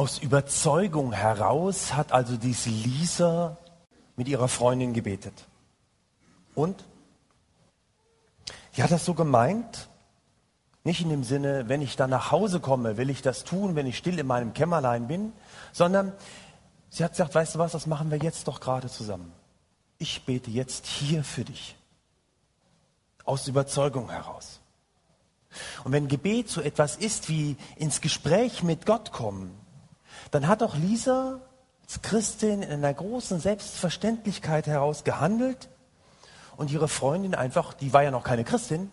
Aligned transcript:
Aus 0.00 0.16
Überzeugung 0.16 1.12
heraus 1.12 1.92
hat 1.92 2.10
also 2.10 2.38
diese 2.38 2.70
Lisa 2.70 3.58
mit 4.16 4.28
ihrer 4.28 4.48
Freundin 4.48 4.94
gebetet. 4.94 5.46
Und? 6.54 6.86
Sie 8.72 8.82
hat 8.82 8.90
das 8.90 9.04
so 9.04 9.12
gemeint, 9.12 9.90
nicht 10.84 11.02
in 11.02 11.10
dem 11.10 11.22
Sinne, 11.22 11.68
wenn 11.68 11.82
ich 11.82 11.96
dann 11.96 12.08
nach 12.08 12.30
Hause 12.30 12.60
komme, 12.60 12.96
will 12.96 13.10
ich 13.10 13.20
das 13.20 13.44
tun, 13.44 13.76
wenn 13.76 13.84
ich 13.84 13.98
still 13.98 14.18
in 14.18 14.26
meinem 14.26 14.54
Kämmerlein 14.54 15.06
bin, 15.06 15.34
sondern 15.70 16.14
sie 16.88 17.04
hat 17.04 17.10
gesagt, 17.10 17.34
weißt 17.34 17.56
du 17.56 17.58
was, 17.58 17.72
das 17.72 17.86
machen 17.86 18.10
wir 18.10 18.16
jetzt 18.16 18.48
doch 18.48 18.60
gerade 18.60 18.88
zusammen. 18.88 19.30
Ich 19.98 20.24
bete 20.24 20.50
jetzt 20.50 20.86
hier 20.86 21.22
für 21.24 21.44
dich. 21.44 21.76
Aus 23.26 23.46
Überzeugung 23.48 24.08
heraus. 24.08 24.60
Und 25.84 25.92
wenn 25.92 26.08
Gebet 26.08 26.48
so 26.48 26.62
etwas 26.62 26.96
ist 26.96 27.28
wie 27.28 27.58
ins 27.76 28.00
Gespräch 28.00 28.62
mit 28.62 28.86
Gott 28.86 29.12
kommen, 29.12 29.60
dann 30.30 30.46
hat 30.48 30.62
auch 30.62 30.76
Lisa 30.76 31.40
als 31.82 32.02
Christin 32.02 32.62
in 32.62 32.70
einer 32.70 32.94
großen 32.94 33.40
Selbstverständlichkeit 33.40 34.66
heraus 34.66 35.04
gehandelt 35.04 35.68
und 36.56 36.70
ihre 36.70 36.88
Freundin 36.88 37.34
einfach, 37.34 37.74
die 37.74 37.92
war 37.92 38.02
ja 38.02 38.10
noch 38.10 38.22
keine 38.22 38.44
Christin, 38.44 38.92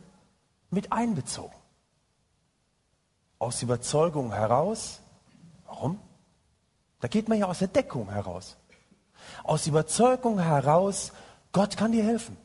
mit 0.69 0.91
einbezogen. 0.91 1.55
Aus 3.39 3.61
Überzeugung 3.61 4.33
heraus. 4.33 5.01
Warum? 5.65 5.99
Da 6.99 7.07
geht 7.07 7.29
man 7.29 7.37
ja 7.37 7.45
aus 7.45 7.59
der 7.59 7.67
Deckung 7.67 8.09
heraus. 8.09 8.57
Aus 9.43 9.67
Überzeugung 9.67 10.39
heraus, 10.39 11.13
Gott 11.51 11.77
kann 11.77 11.91
dir 11.91 12.03
helfen. 12.03 12.37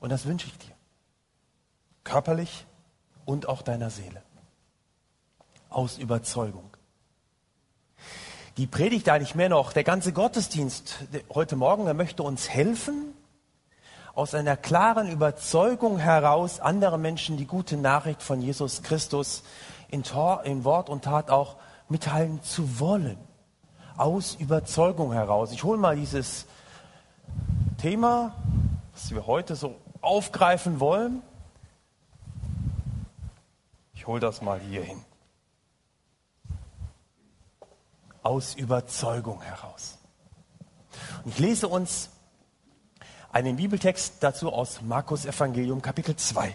Und 0.00 0.10
das 0.10 0.26
wünsche 0.26 0.48
ich 0.48 0.58
dir. 0.58 0.74
Körperlich 2.04 2.66
und 3.24 3.48
auch 3.48 3.62
deiner 3.62 3.90
Seele. 3.90 4.22
Aus 5.70 5.98
Überzeugung. 5.98 6.75
Die 8.56 8.66
Predigt 8.66 9.10
eigentlich 9.10 9.34
mehr 9.34 9.50
noch, 9.50 9.74
der 9.74 9.84
ganze 9.84 10.14
Gottesdienst 10.14 11.00
heute 11.34 11.56
Morgen, 11.56 11.86
er 11.86 11.92
möchte 11.92 12.22
uns 12.22 12.48
helfen, 12.48 13.12
aus 14.14 14.34
einer 14.34 14.56
klaren 14.56 15.10
Überzeugung 15.10 15.98
heraus 15.98 16.58
andere 16.58 16.98
Menschen 16.98 17.36
die 17.36 17.44
gute 17.44 17.76
Nachricht 17.76 18.22
von 18.22 18.40
Jesus 18.40 18.82
Christus 18.82 19.42
in, 19.90 20.04
Tor, 20.04 20.44
in 20.44 20.64
Wort 20.64 20.88
und 20.88 21.04
Tat 21.04 21.28
auch 21.28 21.56
mitteilen 21.90 22.42
zu 22.42 22.80
wollen. 22.80 23.18
Aus 23.98 24.36
Überzeugung 24.36 25.12
heraus. 25.12 25.52
Ich 25.52 25.62
hole 25.62 25.76
mal 25.76 25.94
dieses 25.94 26.46
Thema, 27.76 28.34
was 28.94 29.10
wir 29.10 29.26
heute 29.26 29.54
so 29.54 29.76
aufgreifen 30.00 30.80
wollen. 30.80 31.20
Ich 33.92 34.06
hole 34.06 34.20
das 34.20 34.40
mal 34.40 34.58
hier 34.60 34.82
hin. 34.82 35.04
Aus 38.26 38.56
Überzeugung 38.56 39.40
heraus. 39.40 39.98
Und 41.24 41.30
ich 41.30 41.38
lese 41.38 41.68
uns 41.68 42.10
einen 43.30 43.54
Bibeltext 43.54 44.14
dazu 44.18 44.52
aus 44.52 44.82
Markus 44.82 45.26
Evangelium 45.26 45.80
Kapitel 45.80 46.16
2. 46.16 46.52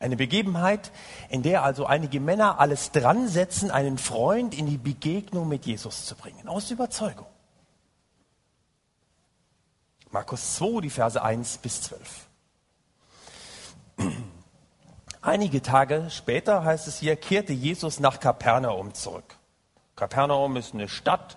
Eine 0.00 0.16
Begebenheit, 0.16 0.90
in 1.28 1.44
der 1.44 1.62
also 1.62 1.86
einige 1.86 2.18
Männer 2.18 2.58
alles 2.58 2.90
dran 2.90 3.28
setzen, 3.28 3.70
einen 3.70 3.98
Freund 3.98 4.52
in 4.52 4.66
die 4.66 4.78
Begegnung 4.78 5.46
mit 5.46 5.64
Jesus 5.64 6.06
zu 6.06 6.16
bringen, 6.16 6.48
aus 6.48 6.72
Überzeugung. 6.72 7.26
Markus 10.10 10.56
2, 10.56 10.80
die 10.80 10.90
Verse 10.90 11.22
1 11.22 11.58
bis 11.58 11.82
12. 11.82 12.26
Einige 15.22 15.62
Tage 15.62 16.08
später, 16.10 16.64
heißt 16.64 16.88
es 16.88 16.98
hier, 16.98 17.14
kehrte 17.14 17.52
Jesus 17.52 18.00
nach 18.00 18.18
Kapernaum 18.18 18.92
zurück. 18.92 19.36
Kapernaum 19.96 20.56
ist 20.56 20.74
eine 20.74 20.88
Stadt, 20.88 21.36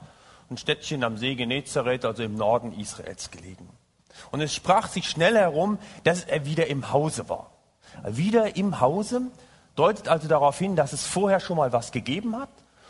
ein 0.49 0.57
Städtchen 0.57 1.03
am 1.03 1.17
See 1.17 1.35
Genezareth, 1.35 2.05
also 2.05 2.23
im 2.23 2.35
Norden 2.35 2.77
Israels 2.77 3.31
gelegen. 3.31 3.69
Und 4.31 4.41
es 4.41 4.53
sprach 4.53 4.87
sich 4.87 5.09
schnell 5.09 5.35
herum, 5.35 5.79
dass 6.03 6.25
er 6.25 6.45
wieder 6.45 6.67
im 6.67 6.91
Hause 6.91 7.29
war. 7.29 7.51
Wieder 8.05 8.55
im 8.57 8.79
Hause 8.79 9.21
deutet 9.75 10.07
also 10.07 10.27
darauf 10.27 10.57
hin, 10.57 10.75
dass 10.75 10.93
es 10.93 11.05
vorher 11.05 11.39
schon 11.39 11.57
mal 11.57 11.71
was 11.71 11.91
gegeben 11.91 12.35
hat. 12.35 12.49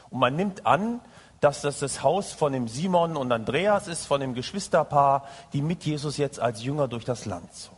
Und 0.10 0.20
man 0.20 0.36
nimmt 0.36 0.66
an, 0.66 1.02
dass 1.40 1.62
das 1.62 1.80
das 1.80 2.04
Haus 2.04 2.34
von 2.34 2.52
dem 2.52 2.68
Simon 2.68 3.16
und 3.16 3.32
Andreas 3.32 3.88
ist, 3.88 4.06
von 4.06 4.20
dem 4.20 4.34
Geschwisterpaar, 4.34 5.26
die 5.54 5.62
mit 5.62 5.84
Jesus 5.84 6.18
jetzt 6.18 6.40
als 6.40 6.64
Jünger 6.64 6.88
durch 6.88 7.06
das 7.06 7.26
Land 7.26 7.54
zogen. 7.54 7.78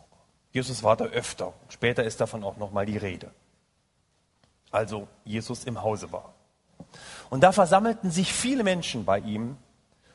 Jesus 0.50 0.82
war 0.82 0.96
da 0.96 1.04
öfter. 1.04 1.52
Später 1.68 2.04
ist 2.04 2.20
davon 2.20 2.42
auch 2.42 2.56
noch 2.56 2.72
mal 2.72 2.86
die 2.86 2.96
Rede. 2.96 3.30
Also 4.70 5.06
Jesus 5.24 5.64
im 5.64 5.82
Hause 5.82 6.10
war. 6.12 6.32
Und 7.30 7.42
da 7.42 7.52
versammelten 7.52 8.10
sich 8.10 8.32
viele 8.32 8.64
Menschen 8.64 9.04
bei 9.04 9.18
ihm, 9.18 9.56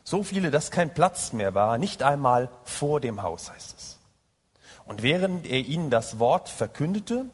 so 0.04 0.24
viele, 0.24 0.52
dass 0.52 0.72
kein 0.72 0.94
Platz 0.94 1.34
mehr 1.34 1.54
war, 1.54 1.78
nicht 1.78 2.02
einmal 2.04 2.50
vor 2.64 3.02
dem 3.02 3.22
Haus, 3.24 3.52
heißt 3.52 3.78
es. 3.78 4.00
Und 4.86 5.04
während 5.04 5.46
er 5.46 5.60
ihnen 5.60 5.90
das 5.90 6.18
Wort 6.20 6.48
verkündete, 6.48 7.26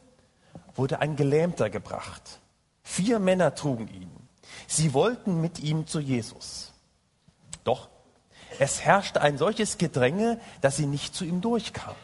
wurde 0.75 0.99
ein 0.99 1.15
Gelähmter 1.15 1.69
gebracht. 1.69 2.39
Vier 2.81 3.19
Männer 3.19 3.53
trugen 3.53 3.87
ihn. 3.87 4.11
Sie 4.67 4.93
wollten 4.93 5.39
mit 5.39 5.59
ihm 5.59 5.85
zu 5.85 5.99
Jesus. 5.99 6.73
Doch 7.63 7.89
es 8.59 8.81
herrschte 8.81 9.21
ein 9.21 9.37
solches 9.37 9.77
Gedränge, 9.77 10.39
dass 10.61 10.77
sie 10.77 10.85
nicht 10.85 11.15
zu 11.15 11.25
ihm 11.25 11.41
durchkamen. 11.41 11.95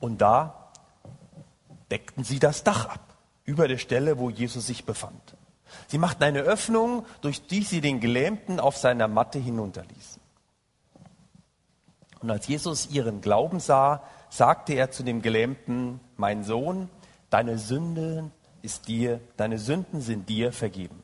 Und 0.00 0.18
da 0.18 0.72
deckten 1.90 2.24
sie 2.24 2.38
das 2.38 2.64
Dach 2.64 2.86
ab, 2.86 3.16
über 3.44 3.68
der 3.68 3.78
Stelle, 3.78 4.18
wo 4.18 4.30
Jesus 4.30 4.66
sich 4.66 4.84
befand. 4.84 5.36
Sie 5.86 5.98
machten 5.98 6.22
eine 6.22 6.40
Öffnung, 6.40 7.04
durch 7.20 7.46
die 7.46 7.62
sie 7.62 7.80
den 7.80 8.00
Gelähmten 8.00 8.60
auf 8.60 8.76
seiner 8.76 9.08
Matte 9.08 9.38
hinunterließen. 9.38 10.22
Und 12.20 12.30
als 12.30 12.46
Jesus 12.46 12.88
ihren 12.90 13.20
Glauben 13.20 13.60
sah, 13.60 14.02
sagte 14.30 14.72
er 14.72 14.90
zu 14.90 15.02
dem 15.02 15.20
Gelähmten, 15.20 16.00
mein 16.16 16.42
Sohn, 16.42 16.88
deine 17.30 17.58
Sünde 17.58 18.30
ist 18.62 18.88
dir, 18.88 19.20
deine 19.36 19.58
Sünden 19.58 20.00
sind 20.00 20.28
dir 20.28 20.52
vergeben. 20.52 21.02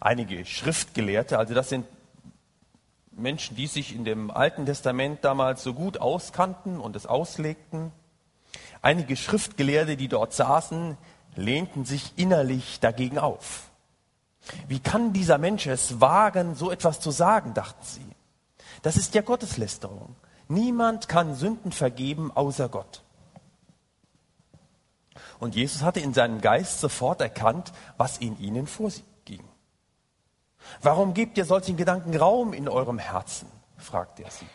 Einige 0.00 0.44
Schriftgelehrte, 0.46 1.38
also 1.38 1.52
das 1.52 1.68
sind 1.68 1.86
Menschen, 3.10 3.56
die 3.56 3.66
sich 3.66 3.94
in 3.94 4.04
dem 4.04 4.30
Alten 4.30 4.66
Testament 4.66 5.24
damals 5.24 5.62
so 5.62 5.74
gut 5.74 5.98
auskannten 5.98 6.80
und 6.80 6.96
es 6.96 7.06
auslegten, 7.06 7.92
einige 8.82 9.16
Schriftgelehrte, 9.16 9.96
die 9.96 10.08
dort 10.08 10.32
saßen, 10.32 10.96
lehnten 11.36 11.84
sich 11.84 12.12
innerlich 12.16 12.80
dagegen 12.80 13.18
auf. 13.18 13.70
Wie 14.68 14.80
kann 14.80 15.12
dieser 15.12 15.38
Mensch 15.38 15.66
es 15.66 16.00
wagen, 16.00 16.54
so 16.54 16.70
etwas 16.70 17.00
zu 17.00 17.10
sagen, 17.10 17.54
dachten 17.54 17.82
sie. 17.82 18.06
Das 18.82 18.96
ist 18.96 19.14
ja 19.14 19.22
Gotteslästerung. 19.22 20.16
Niemand 20.48 21.08
kann 21.08 21.34
Sünden 21.34 21.72
vergeben 21.72 22.30
außer 22.32 22.68
Gott. 22.68 23.02
Und 25.38 25.54
Jesus 25.54 25.82
hatte 25.82 26.00
in 26.00 26.14
seinem 26.14 26.40
Geist 26.40 26.80
sofort 26.80 27.20
erkannt, 27.20 27.72
was 27.96 28.18
in 28.18 28.38
ihnen 28.38 28.66
vorging. 28.66 29.44
Warum 30.82 31.14
gebt 31.14 31.36
ihr 31.38 31.44
solchen 31.44 31.76
Gedanken 31.76 32.16
Raum 32.16 32.52
in 32.52 32.68
eurem 32.68 32.98
Herzen? 32.98 33.48
fragte 33.76 34.24
er 34.24 34.30
sie. 34.30 34.46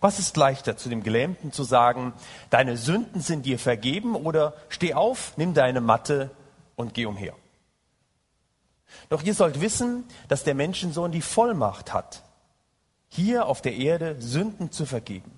Was 0.00 0.18
ist 0.18 0.36
leichter, 0.36 0.76
zu 0.76 0.88
dem 0.88 1.02
Gelähmten 1.02 1.52
zu 1.52 1.64
sagen, 1.64 2.12
deine 2.50 2.76
Sünden 2.76 3.20
sind 3.20 3.46
dir 3.46 3.58
vergeben 3.58 4.14
oder 4.14 4.54
steh 4.68 4.94
auf, 4.94 5.36
nimm 5.36 5.54
deine 5.54 5.80
Matte 5.80 6.30
und 6.74 6.94
geh 6.94 7.06
umher? 7.06 7.34
Doch 9.08 9.22
ihr 9.22 9.34
sollt 9.34 9.60
wissen, 9.60 10.04
dass 10.28 10.44
der 10.44 10.54
Menschensohn 10.54 11.12
die 11.12 11.22
Vollmacht 11.22 11.92
hat, 11.92 12.22
hier 13.08 13.46
auf 13.46 13.62
der 13.62 13.74
Erde 13.74 14.20
Sünden 14.20 14.70
zu 14.70 14.86
vergeben. 14.86 15.32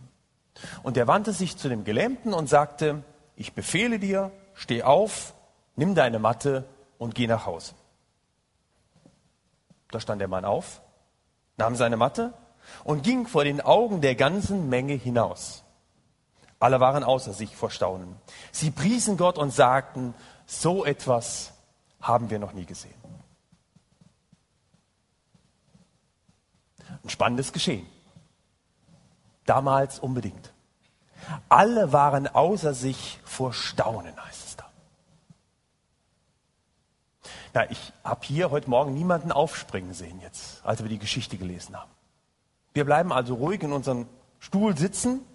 Und 0.82 0.96
er 0.96 1.06
wandte 1.06 1.32
sich 1.32 1.56
zu 1.56 1.68
dem 1.68 1.84
Gelähmten 1.84 2.34
und 2.34 2.48
sagte, 2.48 3.04
ich 3.36 3.52
befehle 3.52 3.98
dir, 3.98 4.32
steh 4.54 4.82
auf, 4.82 5.34
nimm 5.76 5.94
deine 5.94 6.18
Matte 6.18 6.64
und 6.98 7.14
geh 7.14 7.26
nach 7.26 7.46
Hause. 7.46 7.74
Da 9.90 10.00
stand 10.00 10.20
der 10.20 10.28
Mann 10.28 10.44
auf, 10.44 10.80
nahm 11.56 11.76
seine 11.76 11.96
Matte 11.96 12.34
und 12.84 13.02
ging 13.02 13.26
vor 13.26 13.44
den 13.44 13.60
Augen 13.60 14.00
der 14.00 14.14
ganzen 14.14 14.68
Menge 14.68 14.94
hinaus. 14.94 15.64
Alle 16.60 16.80
waren 16.80 17.04
außer 17.04 17.32
sich 17.32 17.54
vor 17.54 17.70
Staunen. 17.70 18.16
Sie 18.50 18.70
priesen 18.70 19.16
Gott 19.16 19.38
und 19.38 19.52
sagten, 19.52 20.14
so 20.46 20.84
etwas 20.84 21.52
haben 22.00 22.30
wir 22.30 22.38
noch 22.38 22.52
nie 22.52 22.64
gesehen. 22.64 22.94
Ein 27.04 27.10
spannendes 27.10 27.52
Geschehen. 27.52 27.86
Damals 29.46 29.98
unbedingt. 29.98 30.52
Alle 31.48 31.92
waren 31.92 32.26
außer 32.26 32.74
sich 32.74 33.20
vor 33.24 33.52
Staunen, 33.52 34.14
heißt 34.24 34.46
es 34.46 34.56
da. 34.56 34.70
Na, 37.54 37.70
ich 37.70 37.92
habe 38.04 38.24
hier 38.24 38.50
heute 38.50 38.68
Morgen 38.68 38.94
niemanden 38.94 39.32
aufspringen 39.32 39.94
sehen 39.94 40.20
jetzt, 40.20 40.64
als 40.64 40.82
wir 40.82 40.88
die 40.88 40.98
Geschichte 40.98 41.36
gelesen 41.38 41.76
haben. 41.76 41.90
Wir 42.78 42.84
bleiben 42.84 43.12
also 43.12 43.34
ruhig 43.34 43.60
in 43.64 43.72
unserem 43.72 44.06
Stuhl 44.38 44.78
sitzen. 44.78 45.26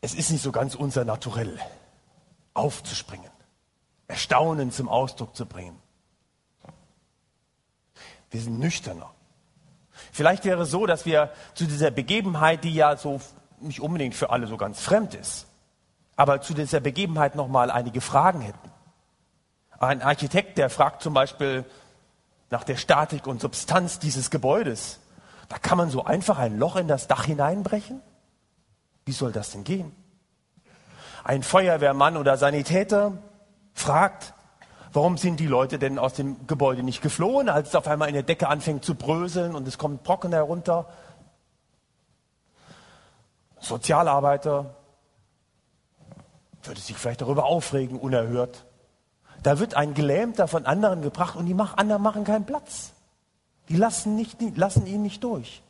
Es 0.00 0.12
ist 0.12 0.32
nicht 0.32 0.42
so 0.42 0.50
ganz 0.50 0.74
unser 0.74 1.04
Naturell, 1.04 1.56
aufzuspringen, 2.52 3.30
Erstaunen 4.08 4.72
zum 4.72 4.88
Ausdruck 4.88 5.36
zu 5.36 5.46
bringen. 5.46 5.80
Wir 8.32 8.40
sind 8.40 8.58
nüchterner. 8.58 9.14
Vielleicht 10.10 10.44
wäre 10.44 10.62
es 10.62 10.72
so, 10.72 10.84
dass 10.84 11.06
wir 11.06 11.30
zu 11.54 11.66
dieser 11.66 11.92
Begebenheit, 11.92 12.64
die 12.64 12.74
ja 12.74 12.96
so 12.96 13.20
nicht 13.60 13.80
unbedingt 13.80 14.16
für 14.16 14.30
alle 14.30 14.48
so 14.48 14.56
ganz 14.56 14.80
fremd 14.80 15.14
ist, 15.14 15.46
aber 16.16 16.40
zu 16.40 16.54
dieser 16.54 16.80
Begebenheit 16.80 17.36
nochmal 17.36 17.70
einige 17.70 18.00
Fragen 18.00 18.40
hätten. 18.40 18.72
Ein 19.78 20.02
Architekt, 20.02 20.58
der 20.58 20.70
fragt 20.70 21.02
zum 21.02 21.14
Beispiel 21.14 21.64
nach 22.50 22.64
der 22.64 22.76
Statik 22.76 23.26
und 23.26 23.40
Substanz 23.40 23.98
dieses 23.98 24.30
Gebäudes. 24.30 25.00
Da 25.48 25.58
kann 25.58 25.78
man 25.78 25.90
so 25.90 26.04
einfach 26.04 26.38
ein 26.38 26.58
Loch 26.58 26.76
in 26.76 26.88
das 26.88 27.06
Dach 27.06 27.24
hineinbrechen? 27.24 28.00
Wie 29.04 29.12
soll 29.12 29.32
das 29.32 29.52
denn 29.52 29.64
gehen? 29.64 29.92
Ein 31.24 31.42
Feuerwehrmann 31.42 32.16
oder 32.16 32.36
Sanitäter 32.36 33.18
fragt, 33.72 34.34
warum 34.92 35.16
sind 35.16 35.40
die 35.40 35.46
Leute 35.46 35.78
denn 35.78 35.98
aus 35.98 36.14
dem 36.14 36.46
Gebäude 36.46 36.82
nicht 36.82 37.02
geflohen, 37.02 37.48
als 37.48 37.68
es 37.68 37.74
auf 37.74 37.86
einmal 37.86 38.08
in 38.08 38.14
der 38.14 38.22
Decke 38.22 38.48
anfängt 38.48 38.84
zu 38.84 38.94
bröseln 38.94 39.54
und 39.54 39.66
es 39.68 39.78
kommt 39.78 40.02
Brocken 40.02 40.32
herunter? 40.32 40.86
Sozialarbeiter 43.60 44.74
würde 46.62 46.80
sich 46.80 46.96
vielleicht 46.96 47.20
darüber 47.20 47.44
aufregen, 47.46 47.98
unerhört. 47.98 48.64
Da 49.42 49.58
wird 49.58 49.74
ein 49.74 49.94
Gelähmter 49.94 50.48
von 50.48 50.66
anderen 50.66 51.02
gebracht 51.02 51.36
und 51.36 51.46
die 51.46 51.54
anderen 51.54 52.02
machen 52.02 52.24
keinen 52.24 52.44
Platz. 52.44 52.92
Die 53.68 53.76
lassen, 53.76 54.16
nicht, 54.16 54.38
lassen 54.56 54.86
ihn 54.86 55.02
nicht 55.02 55.22
durch. 55.22 55.62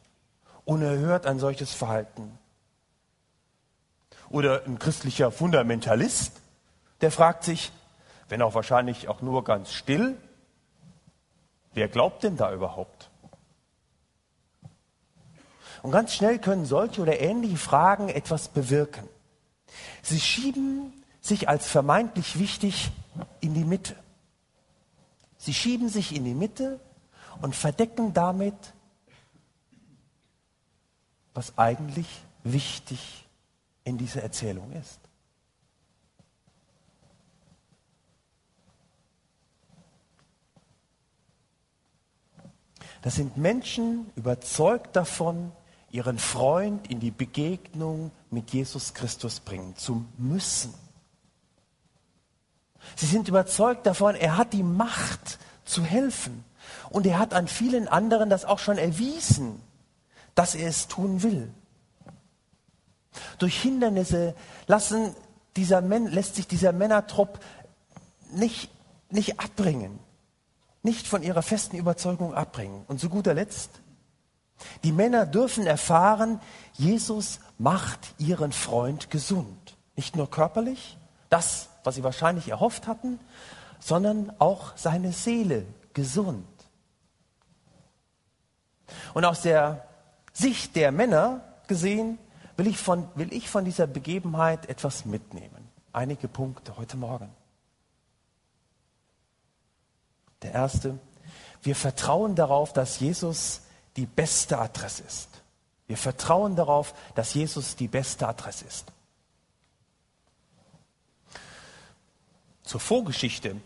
Unerhört 0.64 1.26
ein 1.26 1.38
solches 1.38 1.72
Verhalten. 1.74 2.38
Oder 4.30 4.64
ein 4.66 4.78
christlicher 4.78 5.30
Fundamentalist, 5.30 6.32
der 7.00 7.10
fragt 7.10 7.44
sich, 7.44 7.72
wenn 8.28 8.42
auch 8.42 8.54
wahrscheinlich 8.54 9.08
auch 9.08 9.22
nur 9.22 9.44
ganz 9.44 9.72
still, 9.72 10.16
wer 11.72 11.88
glaubt 11.88 12.22
denn 12.22 12.36
da 12.36 12.52
überhaupt? 12.52 13.10
Und 15.82 15.92
ganz 15.92 16.12
schnell 16.12 16.38
können 16.38 16.66
solche 16.66 17.00
oder 17.00 17.20
ähnliche 17.20 17.56
Fragen 17.56 18.08
etwas 18.08 18.48
bewirken. 18.48 19.08
Sie 20.02 20.20
schieben 20.20 20.92
sich 21.28 21.48
als 21.48 21.66
vermeintlich 21.66 22.38
wichtig 22.38 22.90
in 23.40 23.54
die 23.54 23.64
Mitte. 23.64 23.96
Sie 25.36 25.54
schieben 25.54 25.88
sich 25.88 26.14
in 26.14 26.24
die 26.24 26.34
Mitte 26.34 26.80
und 27.40 27.54
verdecken 27.54 28.12
damit, 28.12 28.74
was 31.34 31.56
eigentlich 31.56 32.08
wichtig 32.42 33.26
in 33.84 33.98
dieser 33.98 34.22
Erzählung 34.22 34.72
ist. 34.72 34.98
Das 43.02 43.14
sind 43.14 43.36
Menschen 43.36 44.10
überzeugt 44.16 44.96
davon, 44.96 45.52
ihren 45.90 46.18
Freund 46.18 46.90
in 46.90 46.98
die 46.98 47.12
Begegnung 47.12 48.10
mit 48.30 48.50
Jesus 48.50 48.92
Christus 48.92 49.38
bringen 49.38 49.76
zu 49.76 50.04
müssen. 50.18 50.87
Sie 52.96 53.06
sind 53.06 53.28
überzeugt 53.28 53.86
davon, 53.86 54.14
er 54.14 54.36
hat 54.36 54.52
die 54.52 54.62
Macht 54.62 55.38
zu 55.64 55.82
helfen. 55.84 56.44
Und 56.90 57.06
er 57.06 57.18
hat 57.18 57.34
an 57.34 57.48
vielen 57.48 57.88
anderen 57.88 58.30
das 58.30 58.44
auch 58.44 58.58
schon 58.58 58.78
erwiesen, 58.78 59.60
dass 60.34 60.54
er 60.54 60.68
es 60.68 60.88
tun 60.88 61.22
will. 61.22 61.52
Durch 63.38 63.60
Hindernisse 63.60 64.34
lassen 64.66 65.14
dieser 65.56 65.80
lässt 65.80 66.36
sich 66.36 66.46
dieser 66.46 66.72
Männertrupp 66.72 67.40
nicht, 68.32 68.70
nicht 69.10 69.40
abbringen, 69.40 69.98
nicht 70.82 71.08
von 71.08 71.22
ihrer 71.22 71.42
festen 71.42 71.76
Überzeugung 71.76 72.34
abbringen. 72.34 72.84
Und 72.86 73.00
zu 73.00 73.08
guter 73.08 73.34
Letzt, 73.34 73.70
die 74.84 74.92
Männer 74.92 75.26
dürfen 75.26 75.66
erfahren, 75.66 76.40
Jesus 76.74 77.40
macht 77.58 78.14
ihren 78.18 78.52
Freund 78.52 79.10
gesund. 79.10 79.76
Nicht 79.96 80.14
nur 80.14 80.30
körperlich, 80.30 80.96
das, 81.28 81.67
was 81.84 81.94
sie 81.94 82.04
wahrscheinlich 82.04 82.48
erhofft 82.48 82.86
hatten, 82.86 83.18
sondern 83.80 84.32
auch 84.38 84.76
seine 84.76 85.12
Seele 85.12 85.66
gesund. 85.94 86.46
Und 89.14 89.24
aus 89.24 89.42
der 89.42 89.86
Sicht 90.32 90.76
der 90.76 90.92
Männer 90.92 91.42
gesehen, 91.66 92.18
will 92.56 92.66
ich 92.66 92.78
von, 92.78 93.08
will 93.14 93.32
ich 93.32 93.48
von 93.48 93.64
dieser 93.64 93.86
Begebenheit 93.86 94.68
etwas 94.68 95.04
mitnehmen. 95.04 95.68
Einige 95.92 96.28
Punkte 96.28 96.76
heute 96.76 96.96
Morgen. 96.96 97.30
Der 100.42 100.52
erste, 100.52 100.98
wir 101.62 101.74
vertrauen 101.74 102.34
darauf, 102.34 102.72
dass 102.72 103.00
Jesus 103.00 103.62
die 103.96 104.06
beste 104.06 104.58
Adresse 104.58 105.02
ist. 105.02 105.28
Wir 105.86 105.96
vertrauen 105.96 106.54
darauf, 106.54 106.94
dass 107.14 107.34
Jesus 107.34 107.74
die 107.74 107.88
beste 107.88 108.28
Adresse 108.28 108.64
ist. 108.66 108.92
Zur 112.68 112.80
Vorgeschichte 112.80 113.56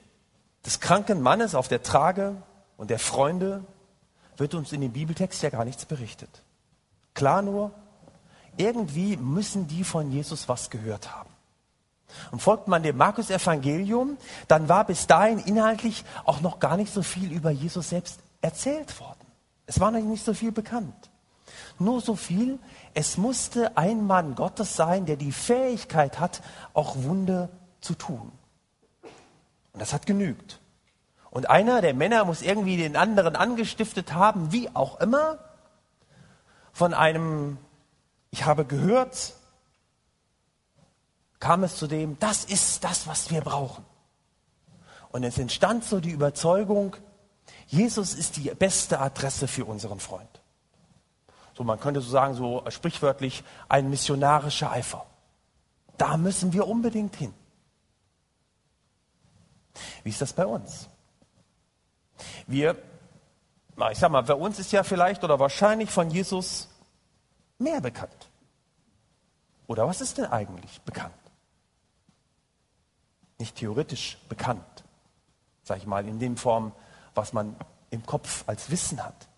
des 0.64 0.78
kranken 0.78 1.22
Mannes 1.22 1.56
auf 1.56 1.66
der 1.66 1.82
Trage 1.82 2.40
und 2.76 2.88
der 2.88 3.00
Freunde 3.00 3.64
wird 4.36 4.54
uns 4.54 4.70
in 4.70 4.80
dem 4.80 4.92
Bibeltext 4.92 5.42
ja 5.42 5.50
gar 5.50 5.64
nichts 5.64 5.84
berichtet. 5.86 6.30
Klar 7.12 7.42
nur, 7.42 7.72
irgendwie 8.56 9.16
müssen 9.16 9.66
die 9.66 9.82
von 9.82 10.12
Jesus 10.12 10.48
was 10.48 10.70
gehört 10.70 11.12
haben. 11.12 11.30
Und 12.30 12.42
folgt 12.42 12.68
man 12.68 12.84
dem 12.84 12.96
Markus-Evangelium, 12.96 14.18
dann 14.46 14.68
war 14.68 14.84
bis 14.84 15.08
dahin 15.08 15.40
inhaltlich 15.40 16.04
auch 16.24 16.40
noch 16.40 16.60
gar 16.60 16.76
nicht 16.76 16.94
so 16.94 17.02
viel 17.02 17.32
über 17.32 17.50
Jesus 17.50 17.88
selbst 17.88 18.20
erzählt 18.40 19.00
worden. 19.00 19.26
Es 19.66 19.80
war 19.80 19.90
noch 19.90 19.98
nicht 19.98 20.24
so 20.24 20.32
viel 20.32 20.52
bekannt. 20.52 21.10
Nur 21.80 22.00
so 22.00 22.14
viel, 22.14 22.60
es 22.94 23.16
musste 23.16 23.76
ein 23.76 24.06
Mann 24.06 24.36
Gottes 24.36 24.76
sein, 24.76 25.06
der 25.06 25.16
die 25.16 25.32
Fähigkeit 25.32 26.20
hat, 26.20 26.40
auch 26.72 26.94
Wunde 27.02 27.48
zu 27.80 27.96
tun. 27.96 28.30
Und 29.72 29.80
das 29.80 29.92
hat 29.92 30.06
genügt. 30.06 30.60
Und 31.30 31.48
einer 31.48 31.80
der 31.80 31.94
Männer 31.94 32.24
muss 32.24 32.42
irgendwie 32.42 32.76
den 32.76 32.96
anderen 32.96 33.36
angestiftet 33.36 34.12
haben, 34.12 34.52
wie 34.52 34.68
auch 34.74 35.00
immer, 35.00 35.38
von 36.72 36.94
einem, 36.94 37.58
ich 38.30 38.44
habe 38.44 38.64
gehört, 38.64 39.34
kam 41.40 41.64
es 41.64 41.76
zu 41.76 41.86
dem, 41.86 42.18
das 42.18 42.44
ist 42.44 42.84
das, 42.84 43.06
was 43.06 43.30
wir 43.30 43.40
brauchen. 43.40 43.84
Und 45.10 45.24
es 45.24 45.38
entstand 45.38 45.84
so 45.84 46.00
die 46.00 46.10
Überzeugung, 46.10 46.96
Jesus 47.66 48.14
ist 48.14 48.36
die 48.36 48.50
beste 48.50 49.00
Adresse 49.00 49.48
für 49.48 49.64
unseren 49.64 50.00
Freund. 50.00 50.28
So, 51.54 51.64
man 51.64 51.80
könnte 51.80 52.00
so 52.00 52.10
sagen, 52.10 52.34
so 52.34 52.62
sprichwörtlich 52.68 53.44
ein 53.68 53.90
missionarischer 53.90 54.70
Eifer. 54.70 55.06
Da 55.98 56.16
müssen 56.16 56.52
wir 56.52 56.66
unbedingt 56.66 57.16
hin. 57.16 57.34
Wie 60.02 60.10
ist 60.10 60.20
das 60.20 60.32
bei 60.32 60.46
uns? 60.46 60.88
Wir, 62.46 62.76
ich 63.90 63.98
sag 63.98 64.10
mal, 64.10 64.22
bei 64.22 64.34
uns 64.34 64.58
ist 64.58 64.72
ja 64.72 64.82
vielleicht 64.82 65.24
oder 65.24 65.38
wahrscheinlich 65.38 65.90
von 65.90 66.10
Jesus 66.10 66.68
mehr 67.58 67.80
bekannt. 67.80 68.30
Oder 69.66 69.86
was 69.86 70.00
ist 70.00 70.18
denn 70.18 70.26
eigentlich 70.26 70.80
bekannt? 70.82 71.14
Nicht 73.38 73.56
theoretisch 73.56 74.18
bekannt, 74.28 74.84
sag 75.62 75.78
ich 75.78 75.86
mal, 75.86 76.06
in 76.06 76.18
dem 76.18 76.36
Form, 76.36 76.72
was 77.14 77.32
man 77.32 77.56
im 77.90 78.04
Kopf 78.04 78.44
als 78.46 78.70
Wissen 78.70 79.02
hat. 79.02 79.28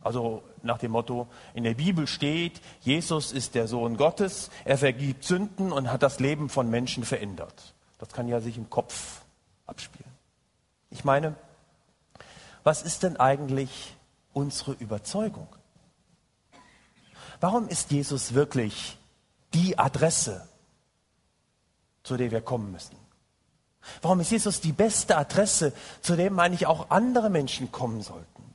Also 0.00 0.42
nach 0.62 0.78
dem 0.78 0.92
Motto, 0.92 1.28
in 1.54 1.64
der 1.64 1.74
Bibel 1.74 2.06
steht, 2.06 2.60
Jesus 2.80 3.32
ist 3.32 3.54
der 3.54 3.66
Sohn 3.68 3.96
Gottes, 3.96 4.50
er 4.64 4.76
vergibt 4.76 5.24
Sünden 5.24 5.72
und 5.72 5.90
hat 5.90 6.02
das 6.02 6.20
Leben 6.20 6.50
von 6.50 6.68
Menschen 6.68 7.04
verändert. 7.04 7.74
Das 7.98 8.10
kann 8.10 8.28
ja 8.28 8.40
sich 8.40 8.58
im 8.58 8.68
Kopf 8.68 9.23
abspielen. 9.66 10.10
Ich 10.90 11.04
meine, 11.04 11.34
was 12.62 12.82
ist 12.82 13.02
denn 13.02 13.16
eigentlich 13.16 13.94
unsere 14.32 14.72
Überzeugung? 14.72 15.48
Warum 17.40 17.68
ist 17.68 17.90
Jesus 17.90 18.34
wirklich 18.34 18.96
die 19.52 19.78
Adresse, 19.78 20.48
zu 22.02 22.16
der 22.16 22.30
wir 22.30 22.40
kommen 22.40 22.72
müssen? 22.72 22.96
Warum 24.00 24.20
ist 24.20 24.30
Jesus 24.30 24.60
die 24.60 24.72
beste 24.72 25.16
Adresse, 25.16 25.72
zu 26.00 26.16
der 26.16 26.32
eigentlich 26.38 26.66
auch 26.66 26.90
andere 26.90 27.28
Menschen 27.28 27.70
kommen 27.70 28.02
sollten? 28.02 28.54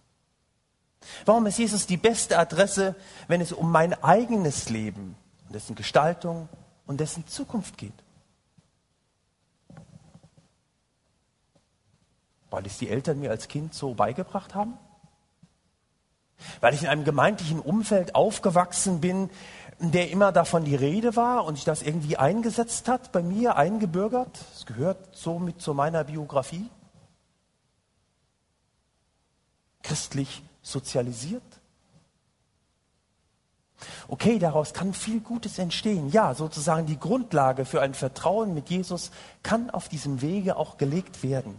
Warum 1.25 1.45
ist 1.45 1.59
Jesus 1.59 1.85
die 1.85 1.97
beste 1.97 2.37
Adresse, 2.37 2.95
wenn 3.27 3.41
es 3.41 3.51
um 3.51 3.71
mein 3.71 3.93
eigenes 4.03 4.69
Leben, 4.69 5.15
dessen 5.49 5.75
Gestaltung 5.75 6.49
und 6.85 6.99
dessen 6.99 7.27
Zukunft 7.27 7.77
geht? 7.77 7.93
Weil 12.49 12.65
es 12.65 12.77
die 12.77 12.89
Eltern 12.89 13.19
mir 13.19 13.29
als 13.29 13.47
Kind 13.47 13.73
so 13.73 13.93
beigebracht 13.93 14.55
haben? 14.55 14.73
Weil 16.61 16.73
ich 16.73 16.83
in 16.83 16.87
einem 16.87 17.03
gemeindlichen 17.03 17.59
Umfeld 17.59 18.15
aufgewachsen 18.15 19.01
bin, 19.01 19.29
der 19.79 20.09
immer 20.09 20.31
davon 20.31 20.65
die 20.65 20.75
Rede 20.75 21.15
war 21.15 21.45
und 21.45 21.55
sich 21.55 21.65
das 21.65 21.81
irgendwie 21.81 22.17
eingesetzt 22.17 22.87
hat, 22.87 23.11
bei 23.11 23.21
mir 23.21 23.55
eingebürgert. 23.55 24.37
Es 24.53 24.65
gehört 24.65 25.15
somit 25.15 25.61
zu 25.61 25.73
meiner 25.73 26.03
Biografie. 26.03 26.69
Christlich 29.81 30.43
sozialisiert. 30.61 31.43
Okay, 34.09 34.39
daraus 34.39 34.73
kann 34.73 34.93
viel 34.93 35.21
Gutes 35.21 35.57
entstehen. 35.57 36.09
Ja, 36.09 36.33
sozusagen 36.33 36.85
die 36.85 36.99
Grundlage 36.99 37.63
für 37.63 37.81
ein 37.81 37.93
Vertrauen 37.93 38.53
mit 38.53 38.69
Jesus 38.69 39.11
kann 39.43 39.69
auf 39.69 39.87
diesem 39.87 40.21
Wege 40.21 40.57
auch 40.57 40.77
gelegt 40.77 41.23
werden. 41.23 41.57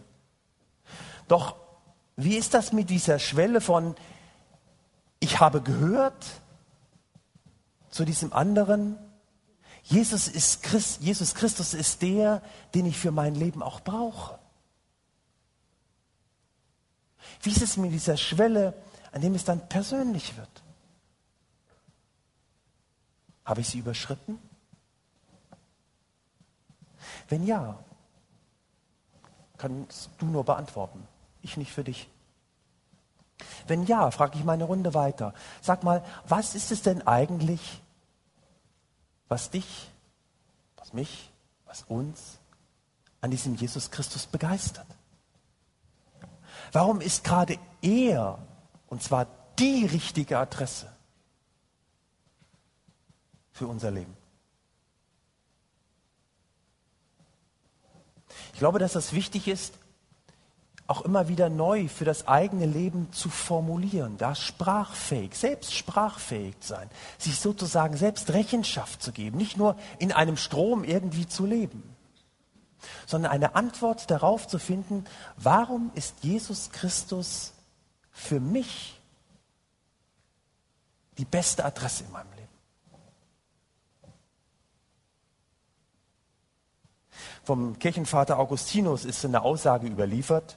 Doch 1.30 1.54
wie 2.16 2.36
ist 2.36 2.54
das 2.54 2.72
mit 2.72 2.90
dieser 2.90 3.20
Schwelle 3.20 3.60
von, 3.60 3.94
ich 5.20 5.38
habe 5.38 5.62
gehört, 5.62 6.26
zu 7.88 8.04
diesem 8.04 8.32
anderen, 8.32 8.98
Jesus, 9.84 10.26
ist 10.26 10.64
Christ, 10.64 11.02
Jesus 11.02 11.36
Christus 11.36 11.72
ist 11.72 12.02
der, 12.02 12.42
den 12.74 12.84
ich 12.84 12.98
für 12.98 13.12
mein 13.12 13.36
Leben 13.36 13.62
auch 13.62 13.78
brauche. 13.78 14.40
Wie 17.42 17.50
ist 17.50 17.62
es 17.62 17.76
mit 17.76 17.92
dieser 17.92 18.16
Schwelle, 18.16 18.74
an 19.12 19.20
dem 19.20 19.36
es 19.36 19.44
dann 19.44 19.68
persönlich 19.68 20.36
wird? 20.36 20.64
Habe 23.44 23.60
ich 23.60 23.68
sie 23.68 23.78
überschritten? 23.78 24.36
Wenn 27.28 27.46
ja, 27.46 27.78
kannst 29.58 30.10
du 30.18 30.26
nur 30.26 30.44
beantworten. 30.44 31.06
Ich 31.42 31.56
nicht 31.56 31.72
für 31.72 31.84
dich. 31.84 32.08
Wenn 33.66 33.86
ja, 33.86 34.10
frage 34.10 34.38
ich 34.38 34.44
meine 34.44 34.64
Runde 34.64 34.94
weiter. 34.94 35.34
Sag 35.60 35.82
mal, 35.82 36.04
was 36.26 36.54
ist 36.54 36.72
es 36.72 36.82
denn 36.82 37.06
eigentlich, 37.06 37.80
was 39.28 39.50
dich, 39.50 39.90
was 40.76 40.92
mich, 40.92 41.30
was 41.66 41.82
uns 41.84 42.38
an 43.20 43.30
diesem 43.30 43.54
Jesus 43.54 43.90
Christus 43.90 44.26
begeistert? 44.26 44.86
Warum 46.72 47.00
ist 47.00 47.24
gerade 47.24 47.58
er, 47.80 48.38
und 48.88 49.02
zwar 49.02 49.26
die 49.58 49.86
richtige 49.86 50.38
Adresse 50.38 50.92
für 53.52 53.66
unser 53.66 53.90
Leben? 53.90 54.16
Ich 58.52 58.58
glaube, 58.58 58.78
dass 58.78 58.92
das 58.92 59.12
wichtig 59.12 59.48
ist, 59.48 59.74
auch 60.90 61.02
immer 61.02 61.28
wieder 61.28 61.48
neu 61.48 61.86
für 61.86 62.04
das 62.04 62.26
eigene 62.26 62.66
Leben 62.66 63.12
zu 63.12 63.30
formulieren, 63.30 64.18
da 64.18 64.34
sprachfähig, 64.34 65.36
selbst 65.36 65.72
sprachfähig 65.72 66.56
sein, 66.58 66.90
sich 67.16 67.38
sozusagen 67.38 67.96
selbst 67.96 68.32
Rechenschaft 68.32 69.00
zu 69.00 69.12
geben, 69.12 69.38
nicht 69.38 69.56
nur 69.56 69.76
in 70.00 70.10
einem 70.10 70.36
Strom 70.36 70.82
irgendwie 70.82 71.28
zu 71.28 71.46
leben, 71.46 71.84
sondern 73.06 73.30
eine 73.30 73.54
Antwort 73.54 74.10
darauf 74.10 74.48
zu 74.48 74.58
finden, 74.58 75.04
warum 75.36 75.92
ist 75.94 76.16
Jesus 76.22 76.70
Christus 76.72 77.52
für 78.10 78.40
mich 78.40 79.00
die 81.18 81.24
beste 81.24 81.64
Adresse 81.64 82.02
in 82.02 82.10
meinem 82.10 82.32
Leben? 82.32 82.48
Vom 87.44 87.78
Kirchenvater 87.78 88.40
Augustinus 88.40 89.04
ist 89.04 89.24
eine 89.24 89.42
Aussage 89.42 89.86
überliefert, 89.86 90.56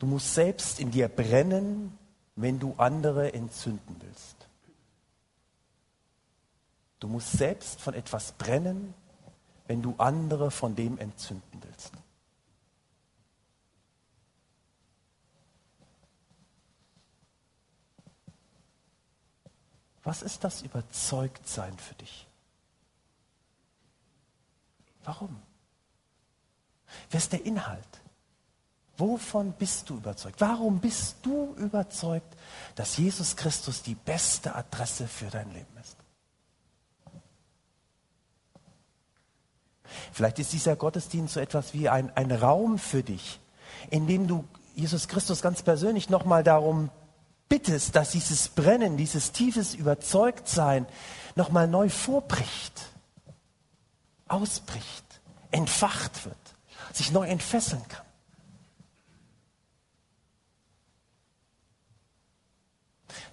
Du 0.00 0.06
musst 0.06 0.34
selbst 0.34 0.80
in 0.80 0.90
dir 0.90 1.08
brennen, 1.08 1.96
wenn 2.34 2.58
du 2.58 2.74
andere 2.78 3.34
entzünden 3.34 3.96
willst. 4.00 4.48
Du 7.00 7.06
musst 7.06 7.32
selbst 7.32 7.80
von 7.82 7.92
etwas 7.92 8.32
brennen, 8.32 8.94
wenn 9.66 9.82
du 9.82 9.94
andere 9.98 10.50
von 10.50 10.74
dem 10.74 10.96
entzünden 10.96 11.62
willst. 11.62 11.92
Was 20.02 20.22
ist 20.22 20.42
das 20.42 20.62
Überzeugtsein 20.62 21.76
für 21.78 21.94
dich? 21.96 22.26
Warum? 25.04 25.42
Wer 27.10 27.18
ist 27.18 27.32
der 27.32 27.44
Inhalt? 27.44 27.99
Wovon 29.00 29.52
bist 29.52 29.88
du 29.88 29.96
überzeugt? 29.96 30.42
Warum 30.42 30.78
bist 30.78 31.16
du 31.22 31.54
überzeugt, 31.56 32.36
dass 32.74 32.98
Jesus 32.98 33.34
Christus 33.34 33.82
die 33.82 33.94
beste 33.94 34.54
Adresse 34.54 35.08
für 35.08 35.26
dein 35.26 35.50
Leben 35.52 35.76
ist? 35.80 35.96
Vielleicht 40.12 40.38
ist 40.38 40.52
dieser 40.52 40.76
Gottesdienst 40.76 41.34
so 41.34 41.40
etwas 41.40 41.72
wie 41.72 41.88
ein, 41.88 42.14
ein 42.14 42.30
Raum 42.30 42.78
für 42.78 43.02
dich, 43.02 43.40
in 43.88 44.06
dem 44.06 44.26
du 44.26 44.44
Jesus 44.74 45.08
Christus 45.08 45.40
ganz 45.40 45.62
persönlich 45.62 46.10
nochmal 46.10 46.44
darum 46.44 46.90
bittest, 47.48 47.96
dass 47.96 48.10
dieses 48.10 48.48
Brennen, 48.48 48.98
dieses 48.98 49.32
tiefes 49.32 49.74
Überzeugtsein 49.74 50.86
nochmal 51.36 51.68
neu 51.68 51.88
vorbricht, 51.88 52.82
ausbricht, 54.28 55.04
entfacht 55.50 56.26
wird, 56.26 56.36
sich 56.92 57.12
neu 57.12 57.26
entfesseln 57.26 57.82
kann. 57.88 58.04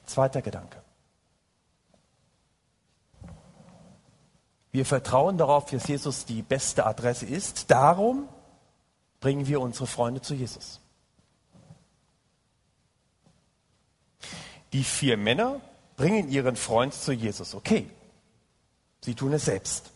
Zweiter 0.07 0.41
Gedanke. 0.41 0.81
Wir 4.71 4.85
vertrauen 4.85 5.37
darauf, 5.37 5.65
dass 5.65 5.87
Jesus 5.87 6.25
die 6.25 6.41
beste 6.41 6.85
Adresse 6.85 7.25
ist. 7.25 7.71
Darum 7.71 8.27
bringen 9.19 9.47
wir 9.47 9.61
unsere 9.61 9.87
Freunde 9.87 10.21
zu 10.21 10.33
Jesus. 10.33 10.79
Die 14.73 14.83
vier 14.83 15.17
Männer 15.17 15.61
bringen 15.95 16.29
ihren 16.29 16.55
Freund 16.55 16.93
zu 16.93 17.11
Jesus. 17.11 17.55
Okay, 17.55 17.89
sie 19.01 19.15
tun 19.15 19.33
es 19.33 19.45
selbst. 19.45 19.91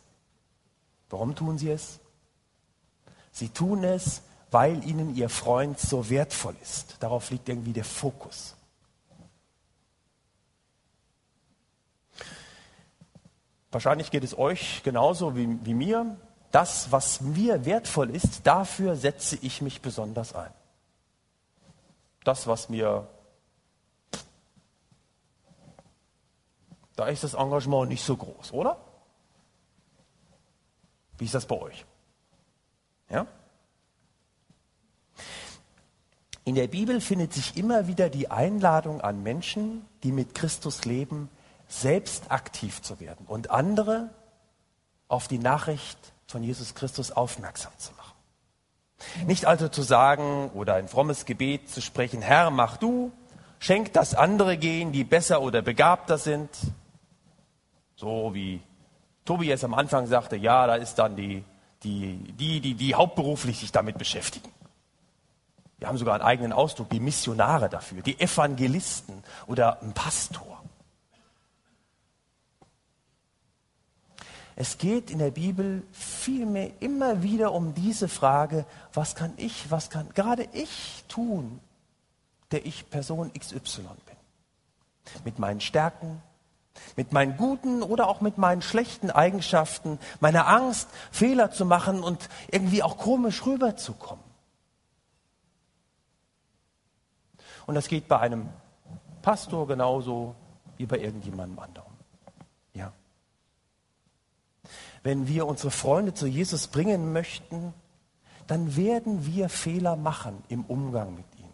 Warum 1.09 1.35
tun 1.35 1.57
sie 1.57 1.69
es? 1.69 1.99
Sie 3.31 3.49
tun 3.49 3.83
es, 3.83 4.21
weil 4.49 4.83
ihnen 4.83 5.15
ihr 5.15 5.29
Freund 5.29 5.79
so 5.79 6.09
wertvoll 6.09 6.55
ist. 6.61 6.97
Darauf 6.99 7.29
liegt 7.29 7.47
irgendwie 7.49 7.73
der 7.73 7.85
Fokus. 7.85 8.55
Wahrscheinlich 13.71 14.11
geht 14.11 14.23
es 14.23 14.37
euch 14.37 14.83
genauso 14.83 15.35
wie, 15.35 15.57
wie 15.65 15.73
mir. 15.73 16.17
Das, 16.51 16.91
was 16.91 17.21
mir 17.21 17.65
wertvoll 17.65 18.09
ist, 18.09 18.45
dafür 18.45 18.97
setze 18.97 19.37
ich 19.41 19.61
mich 19.61 19.81
besonders 19.81 20.35
ein. 20.35 20.51
Das, 22.23 22.47
was 22.47 22.69
mir... 22.69 23.07
Da 26.97 27.07
ist 27.07 27.23
das 27.23 27.33
Engagement 27.33 27.89
nicht 27.89 28.03
so 28.03 28.17
groß, 28.17 28.51
oder? 28.51 28.77
Wie 31.17 31.25
ist 31.25 31.33
das 31.33 31.45
bei 31.45 31.55
euch? 31.55 31.85
Ja? 33.09 33.25
In 36.43 36.55
der 36.55 36.67
Bibel 36.67 36.99
findet 36.99 37.33
sich 37.33 37.55
immer 37.55 37.87
wieder 37.87 38.09
die 38.09 38.29
Einladung 38.29 38.99
an 38.99 39.23
Menschen, 39.23 39.85
die 40.03 40.11
mit 40.11 40.35
Christus 40.35 40.83
leben, 40.83 41.29
selbst 41.71 42.31
aktiv 42.31 42.81
zu 42.81 42.99
werden 42.99 43.25
und 43.27 43.49
andere 43.49 44.09
auf 45.07 45.27
die 45.27 45.39
Nachricht 45.39 45.97
von 46.27 46.43
Jesus 46.43 46.75
Christus 46.75 47.11
aufmerksam 47.11 47.71
zu 47.77 47.93
machen. 47.93 48.15
Nicht 49.25 49.45
also 49.45 49.67
zu 49.67 49.81
sagen 49.81 50.49
oder 50.53 50.75
ein 50.75 50.87
frommes 50.87 51.25
Gebet 51.25 51.69
zu 51.69 51.81
sprechen, 51.81 52.21
Herr, 52.21 52.51
mach 52.51 52.77
du, 52.77 53.11
schenk, 53.59 53.93
dass 53.93 54.13
andere 54.13 54.57
gehen, 54.57 54.91
die 54.91 55.03
besser 55.03 55.41
oder 55.41 55.61
begabter 55.61 56.17
sind. 56.17 56.49
So 57.95 58.33
wie 58.33 58.61
Tobi 59.25 59.47
jetzt 59.47 59.63
am 59.63 59.73
Anfang 59.73 60.07
sagte, 60.07 60.35
ja, 60.35 60.67
da 60.67 60.75
ist 60.75 60.95
dann 60.95 61.15
die, 61.15 61.43
die, 61.83 62.17
die, 62.33 62.59
die, 62.59 62.73
die 62.75 62.95
hauptberuflich 62.95 63.59
sich 63.59 63.71
damit 63.71 63.97
beschäftigen. 63.97 64.49
Wir 65.77 65.87
haben 65.87 65.97
sogar 65.97 66.15
einen 66.15 66.23
eigenen 66.23 66.53
Ausdruck, 66.53 66.89
die 66.89 66.99
Missionare 66.99 67.69
dafür, 67.69 68.01
die 68.01 68.19
Evangelisten 68.19 69.23
oder 69.47 69.81
ein 69.81 69.93
Pastor. 69.93 70.60
Es 74.55 74.77
geht 74.77 75.09
in 75.09 75.19
der 75.19 75.31
Bibel 75.31 75.83
vielmehr 75.91 76.71
immer 76.81 77.23
wieder 77.23 77.53
um 77.53 77.73
diese 77.73 78.07
Frage, 78.07 78.65
was 78.93 79.15
kann 79.15 79.33
ich, 79.37 79.71
was 79.71 79.89
kann 79.89 80.09
gerade 80.13 80.47
ich 80.53 81.03
tun, 81.07 81.59
der 82.51 82.65
ich 82.65 82.89
Person 82.89 83.31
XY 83.33 83.81
bin. 83.81 84.15
Mit 85.23 85.39
meinen 85.39 85.61
Stärken, 85.61 86.21
mit 86.95 87.11
meinen 87.11 87.37
guten 87.37 87.81
oder 87.81 88.07
auch 88.07 88.21
mit 88.21 88.37
meinen 88.37 88.61
schlechten 88.61 89.09
Eigenschaften, 89.09 89.99
meiner 90.19 90.47
Angst, 90.47 90.89
Fehler 91.11 91.51
zu 91.51 91.65
machen 91.65 92.03
und 92.03 92.29
irgendwie 92.49 92.83
auch 92.83 92.97
komisch 92.97 93.45
rüberzukommen. 93.45 94.23
Und 97.65 97.75
das 97.75 97.87
geht 97.87 98.07
bei 98.07 98.19
einem 98.19 98.49
Pastor 99.21 99.67
genauso 99.67 100.35
wie 100.77 100.85
bei 100.85 100.97
irgendjemandem 100.97 101.59
anderen. 101.59 101.93
Ja. 102.73 102.91
Wenn 105.03 105.27
wir 105.27 105.47
unsere 105.47 105.71
Freunde 105.71 106.13
zu 106.13 106.27
Jesus 106.27 106.67
bringen 106.67 107.11
möchten, 107.11 107.73
dann 108.47 108.75
werden 108.75 109.25
wir 109.25 109.49
Fehler 109.49 109.95
machen 109.95 110.43
im 110.49 110.63
Umgang 110.65 111.15
mit 111.15 111.25
ihnen. 111.39 111.53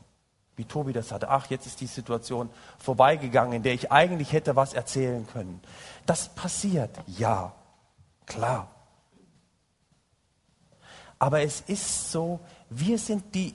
Wie 0.56 0.66
Tobi 0.66 0.92
das 0.92 1.12
hatte. 1.12 1.30
Ach, 1.30 1.46
jetzt 1.50 1.68
ist 1.68 1.80
die 1.80 1.88
Situation 1.88 2.50
vorbeigegangen, 2.80 3.54
in 3.54 3.64
der 3.64 3.74
ich 3.74 3.92
eigentlich 3.92 4.34
hätte 4.34 4.56
was 4.56 4.74
erzählen 4.74 5.28
können. 5.28 5.62
Das 6.06 6.30
passiert, 6.30 6.90
ja, 7.06 7.54
klar. 8.26 8.70
Aber 11.20 11.42
es 11.42 11.62
ist 11.62 12.12
so, 12.12 12.40
wir 12.70 12.98
sind 12.98 13.34
die, 13.36 13.54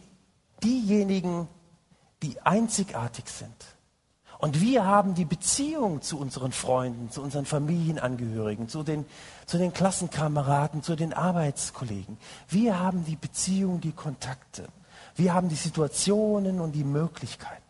diejenigen, 0.62 1.48
die 2.22 2.40
einzigartig 2.40 3.28
sind. 3.28 3.71
Und 4.42 4.60
wir 4.60 4.84
haben 4.84 5.14
die 5.14 5.24
Beziehung 5.24 6.02
zu 6.02 6.18
unseren 6.18 6.50
Freunden, 6.50 7.12
zu 7.12 7.22
unseren 7.22 7.46
Familienangehörigen, 7.46 8.68
zu 8.68 8.82
den, 8.82 9.06
zu 9.46 9.56
den 9.56 9.72
Klassenkameraden, 9.72 10.82
zu 10.82 10.96
den 10.96 11.12
Arbeitskollegen. 11.12 12.18
Wir 12.48 12.80
haben 12.80 13.04
die 13.04 13.14
Beziehung, 13.14 13.80
die 13.80 13.92
Kontakte. 13.92 14.66
Wir 15.14 15.32
haben 15.32 15.48
die 15.48 15.54
Situationen 15.54 16.58
und 16.58 16.72
die 16.72 16.82
Möglichkeiten. 16.82 17.62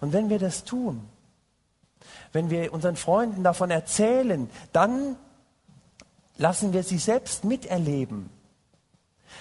Und 0.00 0.12
wenn 0.12 0.30
wir 0.30 0.38
das 0.38 0.62
tun, 0.62 1.04
wenn 2.30 2.50
wir 2.50 2.72
unseren 2.72 2.94
Freunden 2.94 3.42
davon 3.42 3.72
erzählen, 3.72 4.48
dann 4.72 5.16
lassen 6.36 6.72
wir 6.72 6.84
sie 6.84 6.98
selbst 6.98 7.42
miterleben, 7.42 8.30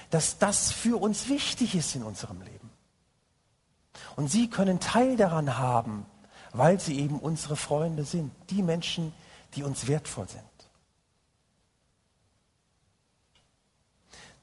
dass 0.09 0.39
das 0.39 0.71
für 0.71 0.99
uns 0.99 1.29
wichtig 1.29 1.75
ist 1.75 1.93
in 1.93 2.01
unserem 2.01 2.41
Leben. 2.41 2.62
Und 4.15 4.29
sie 4.29 4.49
können 4.49 4.79
Teil 4.79 5.17
daran 5.17 5.57
haben, 5.57 6.05
weil 6.51 6.79
sie 6.79 6.99
eben 6.99 7.19
unsere 7.19 7.55
Freunde 7.55 8.05
sind, 8.05 8.31
die 8.49 8.61
Menschen, 8.61 9.13
die 9.55 9.63
uns 9.63 9.87
wertvoll 9.87 10.27
sind. 10.27 10.43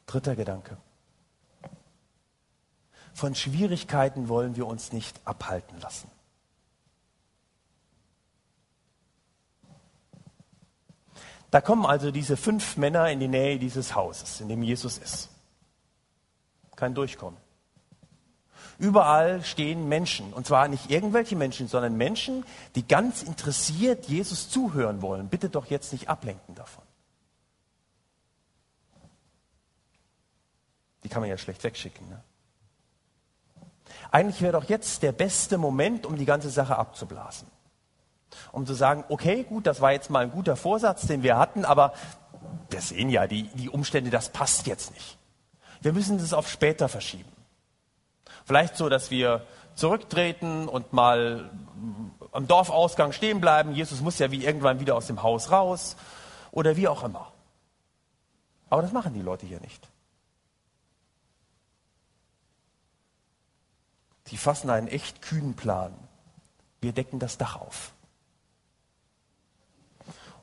Dritter 0.07 0.35
Gedanke. 0.35 0.77
Von 3.15 3.35
Schwierigkeiten 3.35 4.29
wollen 4.29 4.57
wir 4.57 4.67
uns 4.67 4.93
nicht 4.93 5.21
abhalten 5.25 5.79
lassen. 5.81 6.11
Da 11.51 11.61
kommen 11.61 11.85
also 11.85 12.11
diese 12.13 12.37
fünf 12.37 12.77
Männer 12.77 13.11
in 13.11 13.19
die 13.19 13.29
Nähe 13.29 13.59
dieses 13.59 13.95
Hauses, 13.95 14.41
in 14.41 14.49
dem 14.49 14.63
Jesus 14.63 14.99
ist. 14.99 15.29
Kein 16.77 16.95
Durchkommen. 16.95 17.39
Überall 18.81 19.45
stehen 19.45 19.91
Menschen. 19.91 20.33
Und 20.33 20.47
zwar 20.47 20.67
nicht 20.67 20.91
irgendwelche 20.91 21.37
Menschen, 21.37 21.69
sondern 21.69 21.99
Menschen, 21.99 22.47
die 22.75 22.89
ganz 22.89 23.23
interessiert 23.23 24.07
Jesus 24.07 24.49
zuhören 24.49 25.03
wollen. 25.03 25.29
Bitte 25.29 25.51
doch 25.51 25.67
jetzt 25.67 25.93
nicht 25.93 26.09
ablenken 26.09 26.55
davon. 26.55 26.83
Die 31.05 31.11
kann 31.11 31.21
man 31.21 31.29
ja 31.29 31.37
schlecht 31.37 31.63
wegschicken. 31.63 32.09
Ne? 32.09 32.23
Eigentlich 34.11 34.41
wäre 34.41 34.55
doch 34.55 34.65
jetzt 34.65 35.03
der 35.03 35.13
beste 35.13 35.59
Moment, 35.59 36.07
um 36.07 36.17
die 36.17 36.25
ganze 36.25 36.49
Sache 36.49 36.79
abzublasen. 36.79 37.49
Um 38.51 38.65
zu 38.65 38.73
sagen, 38.73 39.05
okay, 39.11 39.45
gut, 39.45 39.67
das 39.67 39.83
war 39.83 39.93
jetzt 39.93 40.09
mal 40.09 40.25
ein 40.25 40.31
guter 40.31 40.57
Vorsatz, 40.57 41.07
den 41.07 41.23
wir 41.23 41.37
hatten, 41.37 41.67
aber 41.67 41.93
wir 42.71 42.81
sehen 42.81 43.11
ja, 43.11 43.27
die, 43.27 43.43
die 43.49 43.69
Umstände, 43.69 44.09
das 44.09 44.31
passt 44.31 44.67
jetzt 44.67 44.95
nicht. 44.95 45.19
Wir 45.83 45.93
müssen 45.93 46.17
das 46.17 46.33
auf 46.33 46.49
später 46.49 46.89
verschieben. 46.89 47.40
Vielleicht 48.51 48.77
so, 48.77 48.89
dass 48.89 49.13
wir 49.13 49.47
zurücktreten 49.77 50.67
und 50.67 50.93
mal 50.93 51.51
am 52.33 52.49
Dorfausgang 52.49 53.13
stehen 53.13 53.41
bleiben. 53.41 53.77
Jesus 53.77 54.01
muss 54.01 54.19
ja 54.19 54.33
wie 54.33 54.45
irgendwann 54.45 54.81
wieder 54.81 54.97
aus 54.97 55.07
dem 55.07 55.23
Haus 55.23 55.53
raus 55.53 55.95
oder 56.51 56.77
wie 56.77 56.89
auch 56.89 57.05
immer. 57.05 57.31
Aber 58.69 58.83
das 58.83 58.91
machen 58.91 59.15
die 59.15 59.23
Leute 59.23 59.47
hier 59.47 59.61
nicht. 59.61 59.89
Die 64.27 64.37
fassen 64.37 64.69
einen 64.69 64.89
echt 64.89 65.23
kühnen 65.23 65.55
Plan. 65.55 65.95
Wir 66.81 66.91
decken 66.91 67.21
das 67.21 67.39
Dach 67.39 67.55
auf. 67.55 67.93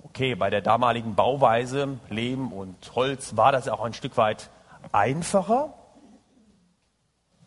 Okay, 0.01 0.36
bei 0.36 0.49
der 0.49 0.62
damaligen 0.62 1.15
Bauweise, 1.15 1.99
Lehm 2.08 2.53
und 2.53 2.95
Holz, 2.95 3.36
war 3.36 3.51
das 3.51 3.67
auch 3.67 3.84
ein 3.84 3.93
Stück 3.93 4.15
weit 4.15 4.49
einfacher 4.93 5.73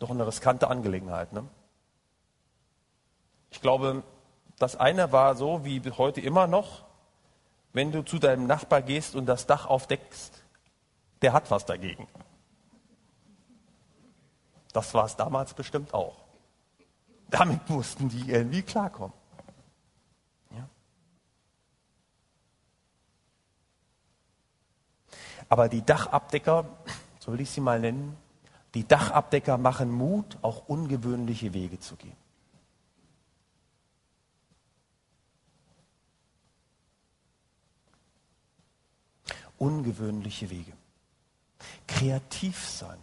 doch 0.01 0.09
eine 0.09 0.25
riskante 0.25 0.67
Angelegenheit. 0.67 1.31
Ne? 1.31 1.47
Ich 3.51 3.61
glaube, 3.61 4.03
das 4.57 4.75
eine 4.75 5.11
war 5.11 5.35
so 5.35 5.63
wie 5.63 5.79
heute 5.91 6.21
immer 6.21 6.47
noch, 6.47 6.85
wenn 7.73 7.91
du 7.91 8.03
zu 8.03 8.17
deinem 8.17 8.47
Nachbar 8.47 8.81
gehst 8.81 9.15
und 9.15 9.25
das 9.27 9.45
Dach 9.45 9.67
aufdeckst, 9.67 10.43
der 11.21 11.33
hat 11.33 11.51
was 11.51 11.65
dagegen. 11.65 12.07
Das 14.73 14.93
war 14.93 15.05
es 15.05 15.15
damals 15.15 15.53
bestimmt 15.53 15.93
auch. 15.93 16.15
Damit 17.29 17.69
mussten 17.69 18.09
die 18.09 18.29
irgendwie 18.29 18.61
klarkommen. 18.61 19.13
Ja. 20.55 20.67
Aber 25.47 25.69
die 25.69 25.85
Dachabdecker, 25.85 26.65
so 27.19 27.31
will 27.31 27.41
ich 27.41 27.49
sie 27.49 27.61
mal 27.61 27.79
nennen, 27.79 28.17
die 28.73 28.87
Dachabdecker 28.87 29.57
machen 29.57 29.91
Mut, 29.91 30.37
auch 30.41 30.67
ungewöhnliche 30.67 31.53
Wege 31.53 31.79
zu 31.79 31.95
gehen. 31.95 32.15
Ungewöhnliche 39.57 40.49
Wege. 40.49 40.71
Kreativ 41.87 42.67
sein. 42.67 42.97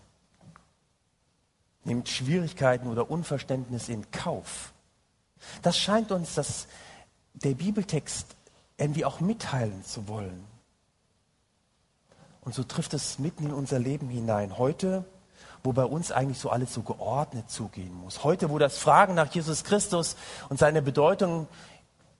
Nimmt 1.84 2.08
Schwierigkeiten 2.08 2.88
oder 2.88 3.10
Unverständnis 3.10 3.88
in 3.88 4.10
Kauf. 4.10 4.72
Das 5.62 5.78
scheint 5.78 6.10
uns 6.10 6.34
das, 6.34 6.66
der 7.34 7.54
Bibeltext 7.54 8.34
irgendwie 8.76 9.04
auch 9.04 9.20
mitteilen 9.20 9.84
zu 9.84 10.08
wollen. 10.08 10.44
Und 12.40 12.54
so 12.54 12.64
trifft 12.64 12.94
es 12.94 13.18
mitten 13.18 13.46
in 13.46 13.52
unser 13.52 13.78
Leben 13.78 14.08
hinein. 14.08 14.58
Heute 14.58 15.04
wo 15.62 15.72
bei 15.72 15.84
uns 15.84 16.12
eigentlich 16.12 16.38
so 16.38 16.50
alles 16.50 16.72
so 16.72 16.82
geordnet 16.82 17.50
zugehen 17.50 17.94
muss. 17.94 18.24
Heute, 18.24 18.50
wo 18.50 18.58
das 18.58 18.78
Fragen 18.78 19.14
nach 19.14 19.32
Jesus 19.32 19.64
Christus 19.64 20.16
und 20.48 20.58
seine 20.58 20.82
Bedeutung 20.82 21.48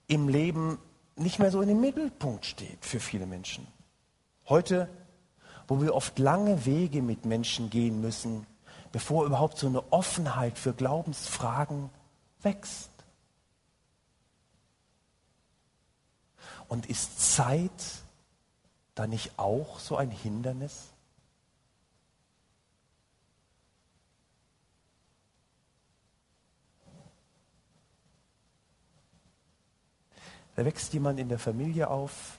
im 0.07 0.27
Leben 0.27 0.79
nicht 1.15 1.39
mehr 1.39 1.51
so 1.51 1.61
in 1.61 1.67
den 1.67 1.81
Mittelpunkt 1.81 2.45
steht 2.45 2.83
für 2.85 2.99
viele 2.99 3.25
Menschen. 3.25 3.67
Heute, 4.47 4.89
wo 5.67 5.81
wir 5.81 5.93
oft 5.93 6.17
lange 6.17 6.65
Wege 6.65 7.01
mit 7.01 7.25
Menschen 7.25 7.69
gehen 7.69 8.01
müssen, 8.01 8.45
bevor 8.91 9.25
überhaupt 9.25 9.57
so 9.57 9.67
eine 9.67 9.91
Offenheit 9.91 10.57
für 10.57 10.73
Glaubensfragen 10.73 11.89
wächst. 12.41 12.89
Und 16.67 16.87
ist 16.87 17.35
Zeit 17.35 17.71
da 18.95 19.07
nicht 19.07 19.37
auch 19.37 19.79
so 19.79 19.95
ein 19.97 20.11
Hindernis? 20.11 20.87
Da 30.59 30.65
wächst 30.65 30.91
jemand 30.91 31.21
in 31.21 31.29
der 31.29 31.39
Familie 31.39 31.89
auf, 31.89 32.37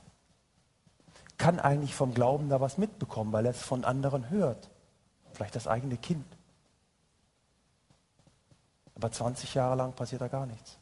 kann 1.39 1.59
eigentlich 1.59 1.95
vom 1.95 2.13
Glauben 2.13 2.51
da 2.51 2.61
was 2.61 2.77
mitbekommen, 2.77 3.33
weil 3.33 3.47
er 3.47 3.53
es 3.53 3.63
von 3.63 3.83
anderen 3.83 4.29
hört. 4.29 4.69
Vielleicht 5.33 5.57
das 5.57 5.67
eigene 5.67 5.97
Kind. 5.97 6.27
Aber 8.95 9.11
20 9.11 9.55
Jahre 9.55 9.75
lang 9.75 9.95
passiert 9.95 10.21
da 10.21 10.29
gar 10.29 10.45
nichts. 10.45 10.77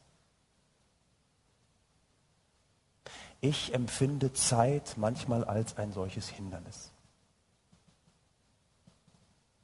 Ich 3.41 3.73
empfinde 3.73 4.33
Zeit 4.33 4.95
manchmal 4.97 5.45
als 5.45 5.77
ein 5.77 5.93
solches 5.93 6.29
Hindernis, 6.29 6.91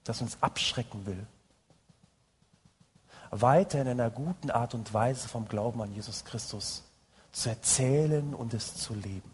das 0.05 0.21
uns 0.21 0.41
abschrecken 0.41 1.07
will, 1.07 1.27
weiter 3.33 3.83
in 3.83 3.89
einer 3.89 4.11
guten 4.11 4.53
Art 4.53 4.75
und 4.75 4.95
Weise 4.95 5.27
vom 5.27 5.49
Glauben 5.49 5.83
an 5.83 5.93
Jesus 5.93 6.25
Christus 6.25 6.85
zu 7.35 7.49
erzählen 7.49 8.33
und 8.33 8.55
es 8.55 8.77
zu 8.77 8.95
leben. 8.95 9.31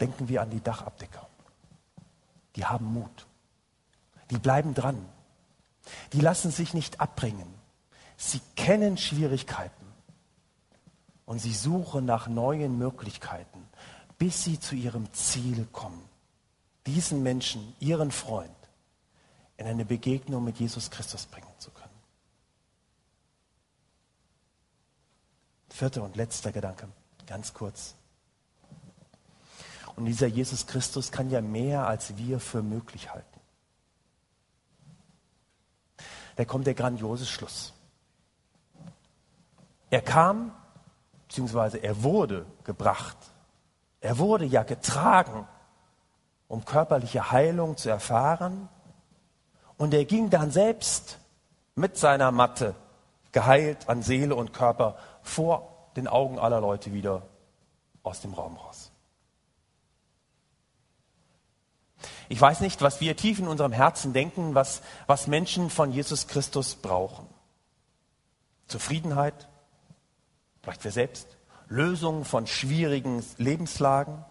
Denken 0.00 0.28
wir 0.28 0.42
an 0.42 0.50
die 0.50 0.60
Dachabdecker. 0.60 1.26
Die 2.56 2.64
haben 2.64 2.86
Mut. 2.86 3.26
Die 4.30 4.38
bleiben 4.38 4.74
dran. 4.74 5.08
Die 6.12 6.20
lassen 6.20 6.50
sich 6.50 6.74
nicht 6.74 7.00
abbringen. 7.00 7.54
Sie 8.16 8.40
kennen 8.56 8.96
Schwierigkeiten 8.96 9.86
und 11.24 11.38
sie 11.38 11.54
suchen 11.54 12.04
nach 12.04 12.26
neuen 12.26 12.76
Möglichkeiten, 12.76 13.68
bis 14.18 14.42
sie 14.42 14.58
zu 14.58 14.74
ihrem 14.74 15.12
Ziel 15.12 15.66
kommen. 15.72 16.02
Diesen 16.86 17.22
Menschen, 17.22 17.74
ihren 17.78 18.10
Freund, 18.10 18.50
in 19.58 19.66
eine 19.66 19.84
Begegnung 19.84 20.44
mit 20.44 20.58
Jesus 20.58 20.90
Christus 20.90 21.26
bringen 21.26 21.46
zu 21.58 21.70
können. 21.70 21.88
Vierter 25.68 26.02
und 26.02 26.16
letzter 26.16 26.52
Gedanke, 26.52 26.88
ganz 27.26 27.52
kurz. 27.52 27.94
Und 29.96 30.06
dieser 30.06 30.28
Jesus 30.28 30.66
Christus 30.66 31.10
kann 31.10 31.28
ja 31.28 31.40
mehr, 31.40 31.86
als 31.86 32.16
wir 32.16 32.40
für 32.40 32.62
möglich 32.62 33.12
halten. 33.12 33.40
Da 36.36 36.44
kommt 36.44 36.68
der 36.68 36.74
grandiose 36.74 37.26
Schluss. 37.26 37.74
Er 39.90 40.02
kam, 40.02 40.52
beziehungsweise 41.26 41.78
er 41.78 42.04
wurde 42.04 42.46
gebracht. 42.62 43.16
Er 44.00 44.18
wurde 44.18 44.44
ja 44.44 44.62
getragen, 44.62 45.48
um 46.46 46.64
körperliche 46.64 47.32
Heilung 47.32 47.76
zu 47.76 47.88
erfahren. 47.88 48.68
Und 49.78 49.94
er 49.94 50.04
ging 50.04 50.28
dann 50.28 50.50
selbst 50.50 51.18
mit 51.74 51.96
seiner 51.96 52.30
Matte 52.32 52.74
geheilt 53.32 53.88
an 53.88 54.02
Seele 54.02 54.34
und 54.34 54.52
Körper 54.52 54.98
vor 55.22 55.90
den 55.96 56.08
Augen 56.08 56.38
aller 56.38 56.60
Leute 56.60 56.92
wieder 56.92 57.22
aus 58.02 58.20
dem 58.20 58.34
Raum 58.34 58.56
raus. 58.56 58.90
Ich 62.28 62.40
weiß 62.40 62.60
nicht, 62.60 62.82
was 62.82 63.00
wir 63.00 63.16
tief 63.16 63.38
in 63.38 63.48
unserem 63.48 63.72
Herzen 63.72 64.12
denken, 64.12 64.54
was, 64.54 64.82
was 65.06 65.26
Menschen 65.28 65.70
von 65.70 65.92
Jesus 65.92 66.26
Christus 66.26 66.74
brauchen. 66.74 67.26
Zufriedenheit, 68.66 69.48
vielleicht 70.62 70.84
wir 70.84 70.92
selbst, 70.92 71.26
Lösungen 71.68 72.24
von 72.24 72.46
schwierigen 72.46 73.24
Lebenslagen. 73.38 74.24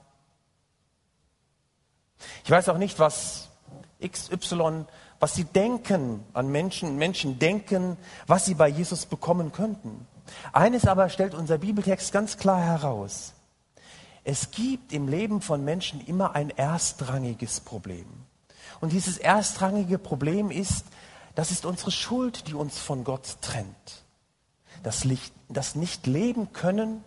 Ich 2.43 2.51
weiß 2.51 2.69
auch 2.69 2.77
nicht, 2.77 2.99
was 2.99 3.46
XY, 4.01 4.86
was 5.19 5.36
sie 5.36 5.45
denken 5.45 6.23
an 6.33 6.49
Menschen, 6.49 6.97
Menschen 6.97 7.39
denken, 7.39 7.97
was 8.27 8.45
sie 8.45 8.53
bei 8.53 8.67
Jesus 8.67 9.05
bekommen 9.05 9.51
könnten. 9.51 10.07
Eines 10.53 10.86
aber 10.86 11.10
stellt 11.10 11.33
unser 11.33 11.57
Bibeltext 11.57 12.12
ganz 12.12 12.38
klar 12.38 12.62
heraus. 12.62 13.33
Es 14.23 14.51
gibt 14.51 14.91
im 14.91 15.07
Leben 15.07 15.41
von 15.41 15.63
Menschen 15.63 16.05
immer 16.05 16.36
ein 16.36 16.49
erstrangiges 16.49 17.62
Problem. 17.62 18.05
Und 18.81 18.91
dieses 18.91 19.17
erstrangige 19.17 19.97
Problem 19.97 20.51
ist, 20.51 20.86
das 21.33 21.51
ist 21.51 21.65
unsere 21.65 21.91
Schuld, 21.91 22.47
die 22.47 22.53
uns 22.53 22.77
von 22.77 23.03
Gott 23.03 23.38
trennt. 23.41 24.03
Das, 24.83 25.03
Licht, 25.03 25.33
das 25.49 25.75
nicht 25.75 26.07
leben 26.07 26.51
können 26.51 27.03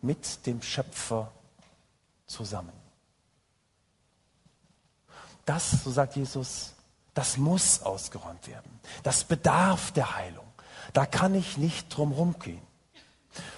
mit 0.00 0.46
dem 0.46 0.62
Schöpfer 0.62 1.32
zusammen. 2.26 2.81
Das, 5.44 5.84
so 5.84 5.90
sagt 5.90 6.16
Jesus, 6.16 6.74
das 7.14 7.36
muss 7.36 7.82
ausgeräumt 7.82 8.46
werden. 8.48 8.80
Das 9.02 9.24
bedarf 9.24 9.90
der 9.92 10.16
Heilung. 10.16 10.46
Da 10.92 11.06
kann 11.06 11.34
ich 11.34 11.58
nicht 11.58 11.94
drum 11.94 12.12
rumgehen. 12.12 12.62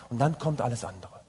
Und 0.09 0.19
dann 0.19 0.39
kommt 0.39 0.61
alles 0.61 0.85
andere. 0.85 1.21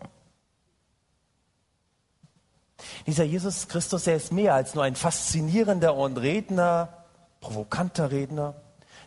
Dieser 3.08 3.24
Jesus 3.24 3.68
Christus, 3.68 4.08
er 4.08 4.16
ist 4.16 4.32
mehr 4.32 4.54
als 4.54 4.76
nur 4.76 4.84
ein 4.84 4.96
faszinierender 4.96 5.96
und 5.96 6.18
Redner, 6.18 7.06
provokanter 7.40 8.12
Redner, 8.12 8.56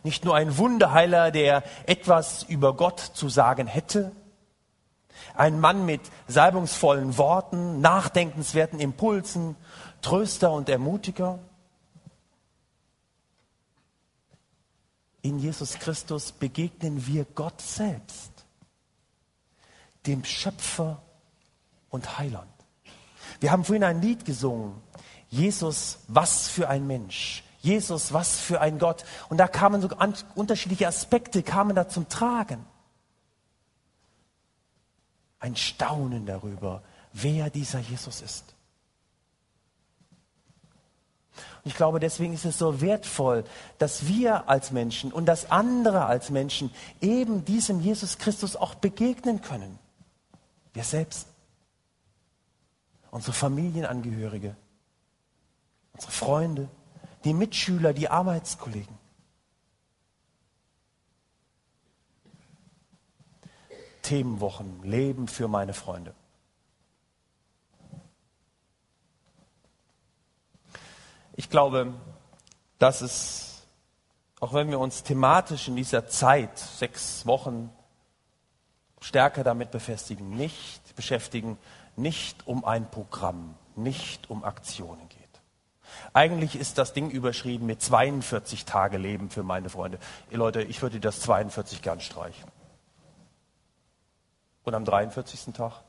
nicht 0.03 0.23
nur 0.23 0.35
ein 0.35 0.57
Wunderheiler, 0.57 1.31
der 1.31 1.63
etwas 1.85 2.43
über 2.43 2.75
Gott 2.75 2.99
zu 2.99 3.29
sagen 3.29 3.67
hätte, 3.67 4.11
ein 5.35 5.59
Mann 5.59 5.85
mit 5.85 6.01
salbungsvollen 6.27 7.17
Worten, 7.17 7.81
nachdenkenswerten 7.81 8.79
Impulsen, 8.79 9.55
Tröster 10.01 10.51
und 10.51 10.69
Ermutiger. 10.69 11.39
In 15.21 15.39
Jesus 15.39 15.79
Christus 15.79 16.31
begegnen 16.31 17.05
wir 17.05 17.25
Gott 17.25 17.61
selbst, 17.61 18.31
dem 20.05 20.23
Schöpfer 20.23 21.01
und 21.89 22.17
Heiland. 22.17 22.49
Wir 23.39 23.51
haben 23.51 23.63
vorhin 23.63 23.83
ein 23.83 24.01
Lied 24.01 24.25
gesungen. 24.25 24.81
Jesus, 25.29 25.99
was 26.07 26.47
für 26.47 26.69
ein 26.69 26.87
Mensch. 26.87 27.43
Jesus, 27.61 28.13
was 28.13 28.39
für 28.39 28.61
ein 28.61 28.79
Gott. 28.79 29.03
Und 29.29 29.37
da 29.37 29.47
kamen 29.47 29.81
so 29.81 29.89
unterschiedliche 30.35 30.87
Aspekte, 30.87 31.43
kamen 31.43 31.75
da 31.75 31.87
zum 31.87 32.07
Tragen. 32.07 32.65
Ein 35.39 35.55
Staunen 35.55 36.25
darüber, 36.25 36.83
wer 37.13 37.49
dieser 37.49 37.79
Jesus 37.79 38.21
ist. 38.21 38.55
Und 41.63 41.71
ich 41.71 41.75
glaube, 41.75 41.99
deswegen 41.99 42.33
ist 42.33 42.45
es 42.45 42.57
so 42.57 42.81
wertvoll, 42.81 43.43
dass 43.77 44.07
wir 44.07 44.49
als 44.49 44.71
Menschen 44.71 45.11
und 45.11 45.25
dass 45.25 45.51
andere 45.51 46.05
als 46.05 46.29
Menschen 46.29 46.71
eben 47.01 47.45
diesem 47.45 47.81
Jesus 47.81 48.17
Christus 48.17 48.55
auch 48.55 48.75
begegnen 48.75 49.41
können. 49.41 49.79
Wir 50.73 50.83
selbst 50.83 51.27
unsere 53.11 53.33
Familienangehörige, 53.33 54.55
unsere 55.93 56.11
Freunde, 56.11 56.69
die 57.23 57.33
Mitschüler, 57.33 57.93
die 57.93 58.09
Arbeitskollegen. 58.09 58.98
Themenwochen, 64.01 64.83
Leben 64.83 65.27
für 65.27 65.47
meine 65.47 65.73
Freunde. 65.73 66.13
Ich 71.35 71.49
glaube, 71.49 71.93
dass 72.79 73.01
es, 73.01 73.63
auch 74.39 74.53
wenn 74.53 74.69
wir 74.69 74.79
uns 74.79 75.03
thematisch 75.03 75.67
in 75.67 75.75
dieser 75.75 76.07
Zeit, 76.07 76.57
sechs 76.57 77.25
Wochen, 77.25 77.69
stärker 78.99 79.43
damit 79.43 79.71
befestigen, 79.71 80.31
nicht 80.31 80.95
beschäftigen, 80.95 81.57
nicht 81.95 82.45
um 82.45 82.65
ein 82.65 82.89
Programm, 82.91 83.55
nicht 83.75 84.29
um 84.29 84.43
Aktionen 84.43 85.07
geht. 85.09 85.19
Eigentlich 86.13 86.55
ist 86.55 86.77
das 86.77 86.93
Ding 86.93 87.09
überschrieben 87.09 87.65
mit 87.65 87.81
42 87.81 88.65
Tage 88.65 88.97
Leben 88.97 89.29
für 89.29 89.43
meine 89.43 89.69
Freunde. 89.69 89.99
Ihr 90.31 90.37
Leute, 90.37 90.61
ich 90.61 90.81
würde 90.81 90.99
das 90.99 91.21
42 91.21 91.81
gern 91.81 92.01
streichen. 92.01 92.58
Und 94.69 94.75
am 94.75 94.85
43. 94.85 95.51
Tag? 95.55 95.81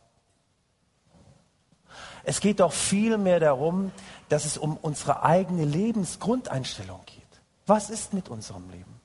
Es 2.24 2.40
geht 2.40 2.60
doch 2.60 2.72
vielmehr 2.72 3.38
darum, 3.38 3.92
dass 4.30 4.46
es 4.46 4.56
um 4.56 4.78
unsere 4.78 5.22
eigene 5.22 5.66
Lebensgrundeinstellung 5.66 7.02
geht. 7.04 7.42
Was 7.66 7.90
ist 7.90 8.14
mit 8.14 8.30
unserem 8.30 8.70
Leben? 8.70 8.98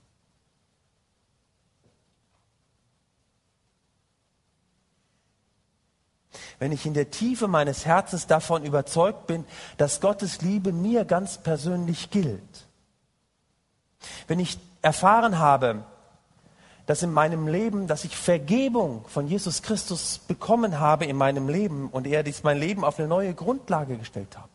wenn 6.58 6.72
ich 6.72 6.86
in 6.86 6.94
der 6.94 7.12
Tiefe 7.12 7.50
meines 7.50 7.86
Herzens 7.86 8.28
davon 8.28 8.64
überzeugt 8.64 9.28
bin, 9.28 9.46
dass 9.76 10.00
Gottes 10.00 10.42
Liebe 10.42 10.72
mir 10.72 11.04
ganz 11.04 11.38
persönlich 11.38 12.12
gilt. 12.12 12.68
Wenn 14.28 14.40
ich 14.40 14.58
erfahren 14.82 15.38
habe, 15.38 15.84
dass 16.86 17.02
in 17.02 17.12
meinem 17.12 17.48
Leben, 17.48 17.88
dass 17.88 18.06
ich 18.06 18.16
Vergebung 18.16 19.06
von 19.08 19.28
Jesus 19.28 19.62
Christus 19.62 20.20
bekommen 20.20 20.80
habe 20.80 21.06
in 21.06 21.16
meinem 21.16 21.50
Leben 21.50 21.90
und 21.90 22.06
er 22.06 22.24
dies 22.24 22.44
mein 22.44 22.60
Leben 22.60 22.84
auf 22.84 23.00
eine 23.00 23.08
neue 23.08 23.34
Grundlage 23.34 23.98
gestellt 23.98 24.38
hat. 24.38 24.50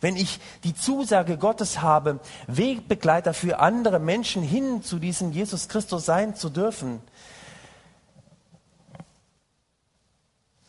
Wenn 0.00 0.16
ich 0.16 0.40
die 0.64 0.74
Zusage 0.74 1.36
Gottes 1.36 1.82
habe, 1.82 2.20
Wegbegleiter 2.46 3.34
für 3.34 3.58
andere 3.58 3.98
Menschen 3.98 4.42
hin 4.42 4.82
zu 4.82 4.98
diesem 4.98 5.32
Jesus 5.32 5.68
Christus 5.68 6.04
sein 6.04 6.34
zu 6.34 6.48
dürfen, 6.48 7.00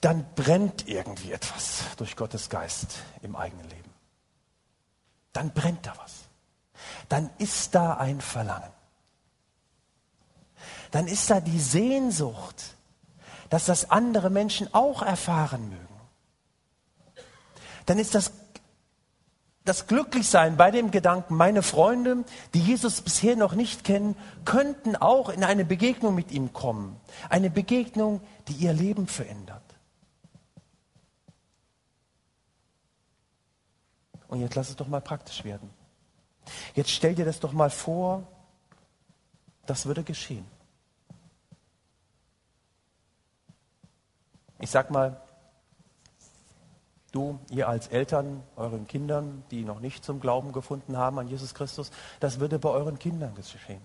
dann 0.01 0.25
brennt 0.35 0.87
irgendwie 0.87 1.31
etwas 1.31 1.83
durch 1.97 2.15
Gottes 2.15 2.49
Geist 2.49 2.99
im 3.21 3.35
eigenen 3.35 3.67
Leben. 3.69 3.89
Dann 5.33 5.51
brennt 5.51 5.85
da 5.85 5.93
was. 5.97 6.29
Dann 7.09 7.29
ist 7.37 7.75
da 7.75 7.95
ein 7.95 8.21
Verlangen. 8.21 8.71
Dann 10.91 11.07
ist 11.07 11.29
da 11.29 11.39
die 11.39 11.59
Sehnsucht, 11.59 12.75
dass 13.49 13.65
das 13.65 13.89
andere 13.89 14.29
Menschen 14.29 14.73
auch 14.73 15.01
erfahren 15.01 15.69
mögen. 15.69 15.87
Dann 17.85 17.99
ist 17.99 18.15
das 18.15 18.31
das 19.69 19.85
Glücklichsein 19.85 20.57
bei 20.57 20.71
dem 20.71 20.89
Gedanken, 20.89 21.35
meine 21.35 21.61
Freunde, 21.61 22.23
die 22.55 22.59
Jesus 22.59 23.01
bisher 23.01 23.35
noch 23.35 23.53
nicht 23.53 23.83
kennen, 23.83 24.15
könnten 24.43 24.95
auch 24.95 25.29
in 25.29 25.43
eine 25.43 25.63
Begegnung 25.63 26.15
mit 26.15 26.31
ihm 26.31 26.53
kommen. 26.53 26.99
Eine 27.29 27.51
Begegnung, 27.51 28.19
die 28.47 28.53
ihr 28.53 28.73
Leben 28.73 29.05
verändert. 29.05 29.61
Und 34.27 34.41
jetzt 34.41 34.55
lass 34.55 34.69
es 34.69 34.75
doch 34.75 34.87
mal 34.87 35.01
praktisch 35.01 35.43
werden. 35.43 35.69
Jetzt 36.73 36.89
stell 36.89 37.13
dir 37.13 37.25
das 37.25 37.39
doch 37.39 37.53
mal 37.53 37.69
vor, 37.69 38.23
das 39.67 39.85
würde 39.85 40.03
geschehen. 40.03 40.45
Ich 44.59 44.69
sag 44.69 44.91
mal, 44.91 45.21
Du, 47.11 47.39
ihr 47.49 47.67
als 47.67 47.87
Eltern, 47.87 48.43
euren 48.55 48.87
Kindern, 48.87 49.43
die 49.49 49.63
noch 49.63 49.79
nicht 49.79 50.05
zum 50.05 50.19
Glauben 50.19 50.51
gefunden 50.51 50.95
haben 50.95 51.17
an 51.17 51.27
Jesus 51.27 51.55
Christus, 51.55 51.91
das 52.19 52.39
würde 52.39 52.59
bei 52.59 52.69
euren 52.69 52.99
Kindern 52.99 53.33
geschehen. 53.33 53.81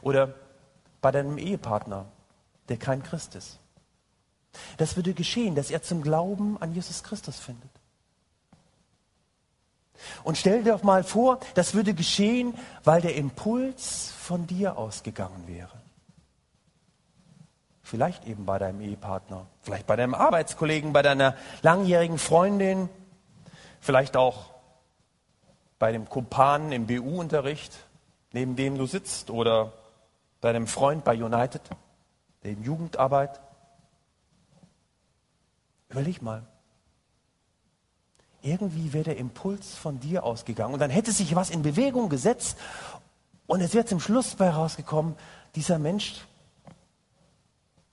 Oder 0.00 0.34
bei 1.00 1.10
deinem 1.10 1.38
Ehepartner, 1.38 2.06
der 2.68 2.76
kein 2.76 3.02
Christ 3.02 3.34
ist. 3.34 3.58
Das 4.76 4.94
würde 4.94 5.12
geschehen, 5.12 5.56
dass 5.56 5.70
er 5.70 5.82
zum 5.82 6.02
Glauben 6.02 6.56
an 6.60 6.72
Jesus 6.72 7.02
Christus 7.02 7.38
findet. 7.38 7.70
Und 10.22 10.38
stell 10.38 10.62
dir 10.62 10.72
doch 10.72 10.84
mal 10.84 11.02
vor, 11.02 11.40
das 11.54 11.74
würde 11.74 11.94
geschehen, 11.94 12.54
weil 12.84 13.00
der 13.00 13.16
Impuls 13.16 14.12
von 14.18 14.46
dir 14.46 14.76
ausgegangen 14.78 15.48
wäre. 15.48 15.81
Vielleicht 17.92 18.26
eben 18.26 18.46
bei 18.46 18.58
deinem 18.58 18.80
Ehepartner, 18.80 19.44
vielleicht 19.60 19.86
bei 19.86 19.96
deinem 19.96 20.14
Arbeitskollegen, 20.14 20.94
bei 20.94 21.02
deiner 21.02 21.36
langjährigen 21.60 22.16
Freundin, 22.16 22.88
vielleicht 23.82 24.16
auch 24.16 24.46
bei 25.78 25.92
dem 25.92 26.08
Kumpanen 26.08 26.72
im 26.72 26.86
BU-Unterricht, 26.86 27.70
neben 28.32 28.56
dem 28.56 28.78
du 28.78 28.86
sitzt, 28.86 29.28
oder 29.28 29.74
bei 30.40 30.54
deinem 30.54 30.68
Freund 30.68 31.04
bei 31.04 31.22
United, 31.22 31.60
der 32.42 32.52
in 32.52 32.64
Jugendarbeit. 32.64 33.38
Überleg 35.90 36.22
mal. 36.22 36.46
Irgendwie 38.40 38.94
wäre 38.94 39.04
der 39.04 39.18
Impuls 39.18 39.74
von 39.74 40.00
dir 40.00 40.24
ausgegangen 40.24 40.72
und 40.72 40.80
dann 40.80 40.88
hätte 40.88 41.12
sich 41.12 41.36
was 41.36 41.50
in 41.50 41.60
Bewegung 41.60 42.08
gesetzt 42.08 42.56
und 43.46 43.60
es 43.60 43.74
wäre 43.74 43.84
zum 43.84 44.00
Schluss 44.00 44.34
bei 44.34 44.48
rausgekommen, 44.48 45.14
dieser 45.54 45.78
Mensch 45.78 46.22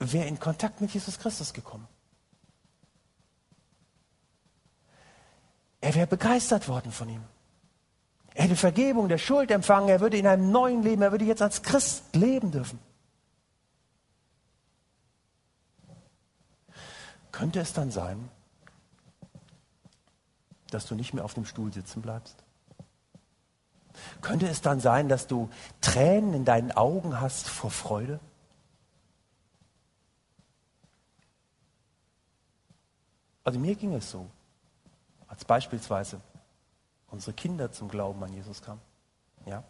wäre 0.00 0.26
in 0.26 0.40
Kontakt 0.40 0.80
mit 0.80 0.92
Jesus 0.92 1.18
Christus 1.18 1.52
gekommen. 1.52 1.86
Er 5.80 5.94
wäre 5.94 6.06
begeistert 6.06 6.68
worden 6.68 6.90
von 6.90 7.08
ihm. 7.08 7.22
Er 8.34 8.44
hätte 8.44 8.56
Vergebung 8.56 9.08
der 9.08 9.18
Schuld 9.18 9.50
empfangen, 9.50 9.88
er 9.88 10.00
würde 10.00 10.16
in 10.16 10.26
einem 10.26 10.50
neuen 10.50 10.82
Leben, 10.82 11.02
er 11.02 11.10
würde 11.10 11.24
jetzt 11.24 11.42
als 11.42 11.62
Christ 11.62 12.14
leben 12.14 12.50
dürfen. 12.50 12.78
Könnte 17.32 17.60
es 17.60 17.72
dann 17.72 17.90
sein, 17.90 18.28
dass 20.70 20.86
du 20.86 20.94
nicht 20.94 21.14
mehr 21.14 21.24
auf 21.24 21.34
dem 21.34 21.44
Stuhl 21.44 21.72
sitzen 21.72 22.02
bleibst? 22.02 22.36
Könnte 24.20 24.48
es 24.48 24.60
dann 24.60 24.80
sein, 24.80 25.08
dass 25.08 25.26
du 25.26 25.50
Tränen 25.80 26.34
in 26.34 26.44
deinen 26.44 26.72
Augen 26.72 27.20
hast 27.20 27.48
vor 27.48 27.70
Freude? 27.70 28.20
Also 33.44 33.58
mir 33.58 33.74
ging 33.74 33.94
es 33.94 34.10
so, 34.10 34.28
als 35.28 35.44
beispielsweise 35.44 36.20
unsere 37.08 37.32
Kinder 37.32 37.72
zum 37.72 37.88
Glauben 37.88 38.22
an 38.22 38.32
Jesus 38.32 38.62
kamen. 38.62 38.80
Ja? 39.46 39.64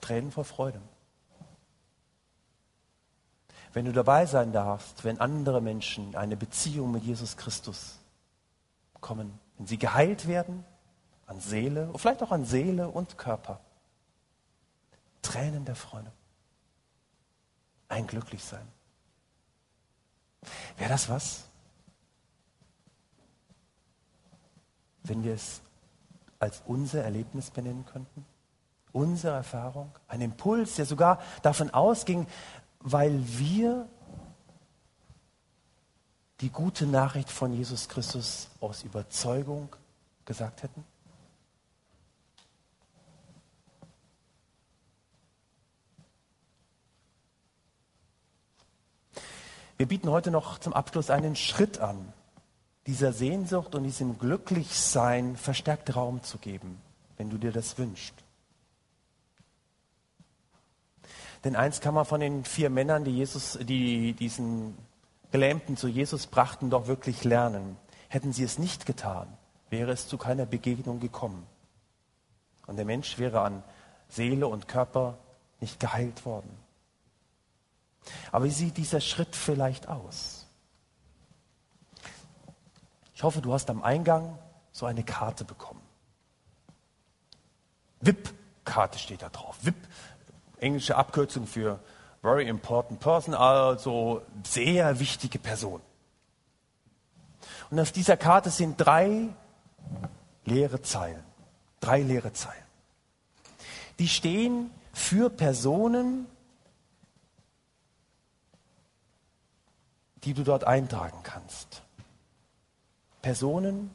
Tränen 0.00 0.30
vor 0.32 0.44
Freude. 0.44 0.80
Wenn 3.72 3.84
du 3.84 3.92
dabei 3.92 4.26
sein 4.26 4.52
darfst, 4.52 5.04
wenn 5.04 5.20
andere 5.20 5.60
Menschen 5.60 6.16
eine 6.16 6.36
Beziehung 6.36 6.90
mit 6.90 7.04
Jesus 7.04 7.36
Christus 7.36 7.98
kommen, 9.00 9.38
wenn 9.58 9.66
sie 9.66 9.78
geheilt 9.78 10.26
werden, 10.26 10.64
an 11.26 11.40
Seele, 11.40 11.92
vielleicht 11.94 12.22
auch 12.24 12.32
an 12.32 12.44
Seele 12.44 12.88
und 12.88 13.16
Körper. 13.16 13.60
Tränen 15.22 15.64
der 15.64 15.76
Freude. 15.76 16.10
Ein 17.88 18.08
Glücklichsein. 18.08 18.66
Wäre 20.76 20.90
das 20.90 21.08
was? 21.08 21.44
Wenn 25.02 25.22
wir 25.24 25.34
es 25.34 25.60
als 26.38 26.62
unser 26.66 27.02
Erlebnis 27.02 27.50
benennen 27.50 27.84
könnten? 27.84 28.24
Unsere 28.92 29.34
Erfahrung? 29.36 29.92
Ein 30.08 30.20
Impuls, 30.20 30.76
der 30.76 30.86
sogar 30.86 31.20
davon 31.42 31.70
ausging, 31.70 32.26
weil 32.80 33.22
wir 33.38 33.88
die 36.40 36.50
gute 36.50 36.86
Nachricht 36.86 37.30
von 37.30 37.52
Jesus 37.52 37.88
Christus 37.88 38.48
aus 38.60 38.82
Überzeugung 38.82 39.68
gesagt 40.24 40.62
hätten? 40.62 40.84
Wir 49.80 49.88
bieten 49.88 50.10
heute 50.10 50.30
noch 50.30 50.58
zum 50.58 50.74
Abschluss 50.74 51.08
einen 51.08 51.36
Schritt 51.36 51.78
an, 51.78 52.12
dieser 52.86 53.14
Sehnsucht 53.14 53.74
und 53.74 53.84
diesem 53.84 54.18
Glücklichsein 54.18 55.36
verstärkt 55.36 55.96
Raum 55.96 56.22
zu 56.22 56.36
geben, 56.36 56.82
wenn 57.16 57.30
du 57.30 57.38
dir 57.38 57.50
das 57.50 57.78
wünschst. 57.78 58.12
Denn 61.44 61.56
eins 61.56 61.80
kann 61.80 61.94
man 61.94 62.04
von 62.04 62.20
den 62.20 62.44
vier 62.44 62.68
Männern, 62.68 63.04
die, 63.04 63.12
Jesus, 63.12 63.58
die 63.62 64.12
diesen 64.12 64.76
Gelähmten 65.32 65.78
zu 65.78 65.88
Jesus 65.88 66.26
brachten, 66.26 66.68
doch 66.68 66.86
wirklich 66.86 67.24
lernen. 67.24 67.78
Hätten 68.08 68.34
sie 68.34 68.44
es 68.44 68.58
nicht 68.58 68.84
getan, 68.84 69.28
wäre 69.70 69.92
es 69.92 70.08
zu 70.08 70.18
keiner 70.18 70.44
Begegnung 70.44 71.00
gekommen. 71.00 71.46
Und 72.66 72.76
der 72.76 72.84
Mensch 72.84 73.18
wäre 73.18 73.40
an 73.40 73.62
Seele 74.10 74.46
und 74.46 74.68
Körper 74.68 75.16
nicht 75.58 75.80
geheilt 75.80 76.26
worden. 76.26 76.50
Aber 78.32 78.44
wie 78.44 78.50
sieht 78.50 78.76
dieser 78.76 79.00
Schritt 79.00 79.36
vielleicht 79.36 79.88
aus? 79.88 80.46
Ich 83.14 83.22
hoffe, 83.22 83.42
du 83.42 83.52
hast 83.52 83.68
am 83.70 83.82
Eingang 83.82 84.38
so 84.72 84.86
eine 84.86 85.04
Karte 85.04 85.44
bekommen. 85.44 85.82
VIP-Karte 88.00 88.98
steht 88.98 89.22
da 89.22 89.28
drauf. 89.28 89.58
VIP, 89.62 89.76
englische 90.58 90.96
Abkürzung 90.96 91.46
für 91.46 91.80
Very 92.22 92.48
Important 92.48 93.00
Person, 93.00 93.34
also 93.34 94.22
sehr 94.46 94.98
wichtige 95.00 95.38
Person. 95.38 95.80
Und 97.70 97.78
auf 97.78 97.92
dieser 97.92 98.16
Karte 98.16 98.50
sind 98.50 98.76
drei 98.76 99.28
leere 100.44 100.82
Zeilen. 100.82 101.22
Drei 101.80 102.02
leere 102.02 102.32
Zeilen. 102.32 102.62
Die 103.98 104.08
stehen 104.08 104.70
für 104.92 105.30
Personen, 105.30 106.26
die 110.24 110.34
du 110.34 110.42
dort 110.44 110.64
eintragen 110.64 111.22
kannst. 111.22 111.82
Personen, 113.22 113.90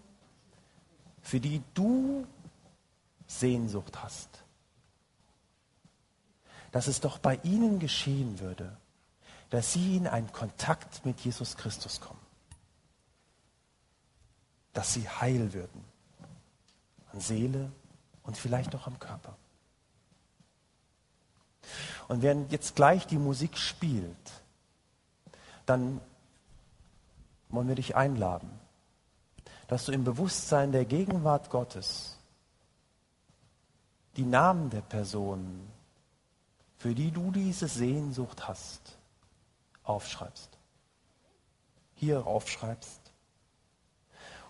für 1.22 1.40
die 1.40 1.62
du 1.74 2.28
Sehnsucht 3.28 4.02
hast. 4.04 4.44
Dass 6.72 6.88
es 6.88 7.00
doch 7.00 7.18
bei 7.18 7.40
ihnen 7.44 7.80
geschehen 7.80 8.40
würde, 8.40 8.78
dass 9.50 9.74
sie 9.74 9.98
in 9.98 10.08
einen 10.08 10.32
Kontakt 10.32 11.06
mit 11.06 11.20
Jesus 11.22 11.58
Christus 11.58 12.02
kommen. 12.02 12.20
Dass 14.74 14.94
sie 14.94 15.08
heil 15.08 15.54
würden. 15.54 15.84
An 17.12 17.22
Seele 17.22 17.72
und 18.24 18.38
vielleicht 18.38 18.76
auch 18.76 18.88
am 18.88 19.00
Körper. 19.00 19.36
Und 22.08 22.22
während 22.22 22.52
jetzt 22.52 22.76
gleich 22.76 23.08
die 23.08 23.18
Musik 23.18 23.58
spielt, 23.58 24.16
dann 25.66 26.02
wollen 27.56 27.68
wir 27.68 27.76
dich 27.76 27.96
einladen, 27.96 28.50
dass 29.68 29.86
du 29.86 29.92
im 29.92 30.04
Bewusstsein 30.04 30.72
der 30.72 30.86
Gegenwart 30.86 31.50
Gottes 31.50 32.18
die 34.18 34.26
Namen 34.26 34.70
der 34.70 34.82
Personen, 34.82 35.72
für 36.78 36.94
die 36.94 37.12
du 37.12 37.32
diese 37.32 37.68
Sehnsucht 37.68 38.48
hast, 38.48 38.98
aufschreibst. 39.84 40.50
Hier 41.96 42.26
aufschreibst 42.26 43.02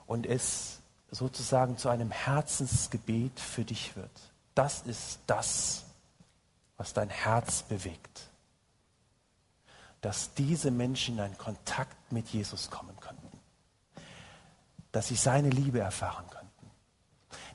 und 0.07 0.25
es 0.25 0.79
sozusagen 1.09 1.77
zu 1.77 1.89
einem 1.89 2.11
Herzensgebet 2.11 3.39
für 3.39 3.63
dich 3.63 3.95
wird. 3.95 4.11
Das 4.53 4.81
ist 4.81 5.19
das, 5.27 5.85
was 6.77 6.93
dein 6.93 7.09
Herz 7.09 7.63
bewegt 7.63 8.29
dass 10.05 10.35
diese 10.35 10.69
Menschen 10.69 11.15
in 11.15 11.21
einen 11.21 11.37
Kontakt 11.39 12.11
mit 12.11 12.27
Jesus 12.27 12.69
kommen 12.69 12.95
könnten. 12.99 13.39
Dass 14.91 15.07
sie 15.07 15.15
seine 15.15 15.49
Liebe 15.49 15.79
erfahren 15.79 16.25
könnten. 16.29 16.69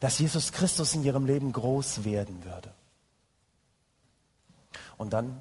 Dass 0.01 0.19
Jesus 0.19 0.51
Christus 0.51 0.97
in 0.97 1.05
ihrem 1.05 1.27
Leben 1.27 1.53
groß 1.53 2.03
werden 2.03 2.45
würde. 2.45 2.75
Und 4.99 5.13
dann 5.13 5.41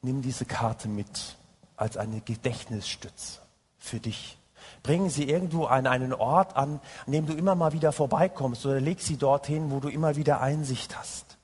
nimm 0.00 0.22
diese 0.22 0.44
Karte 0.44 0.86
mit 0.86 1.34
als 1.74 1.96
eine 1.96 2.20
Gedächtnisstütze 2.20 3.40
für 3.78 3.98
dich. 3.98 4.38
Bring 4.84 5.10
sie 5.10 5.28
irgendwo 5.28 5.64
an 5.64 5.88
einen 5.88 6.12
Ort 6.12 6.54
an, 6.54 6.80
an 7.04 7.12
dem 7.12 7.26
du 7.26 7.32
immer 7.32 7.56
mal 7.56 7.72
wieder 7.72 7.90
vorbeikommst 7.90 8.64
oder 8.64 8.80
leg 8.80 9.00
sie 9.00 9.16
dorthin, 9.16 9.72
wo 9.72 9.80
du 9.80 9.88
immer 9.88 10.14
wieder 10.14 10.40
Einsicht 10.40 10.96
hast. 10.96 11.36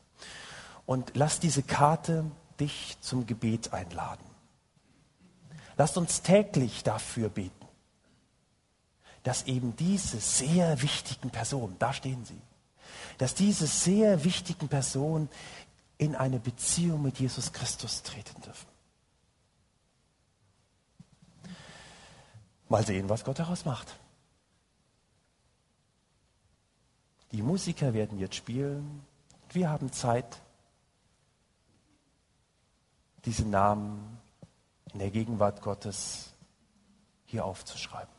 Und 0.87 1.16
lass 1.16 1.40
diese 1.40 1.64
Karte 1.64 2.26
dich 2.61 2.97
zum 3.01 3.27
Gebet 3.27 3.73
einladen. 3.73 4.25
Lasst 5.77 5.97
uns 5.97 6.23
täglich 6.23 6.83
dafür 6.83 7.29
beten, 7.29 7.66
dass 9.23 9.44
eben 9.44 9.77
diese 9.77 10.21
sehr 10.21 10.83
wichtigen 10.83 11.31
Personen, 11.31 11.77
da 11.79 11.92
stehen 11.92 12.25
sie, 12.25 12.40
dass 13.18 13.35
diese 13.35 13.66
sehr 13.66 14.25
wichtigen 14.25 14.68
Personen 14.68 15.29
in 15.99 16.14
eine 16.14 16.38
Beziehung 16.38 17.03
mit 17.03 17.18
Jesus 17.18 17.53
Christus 17.53 18.03
treten 18.03 18.40
dürfen. 18.42 18.68
Mal 22.68 22.85
sehen, 22.85 23.09
was 23.09 23.25
Gott 23.25 23.38
daraus 23.38 23.64
macht. 23.64 23.99
Die 27.33 27.42
Musiker 27.42 27.94
werden 27.94 28.18
jetzt 28.18 28.37
spielen. 28.37 29.05
Wir 29.51 29.71
haben 29.71 29.92
Zeit, 29.92 30.40
diese 33.29 33.47
Namen 33.47 34.19
in 34.95 35.01
der 35.01 35.11
Gegenwart 35.11 35.61
Gottes 35.61 36.33
hier 37.27 37.45
aufzuschreiben. 37.45 38.17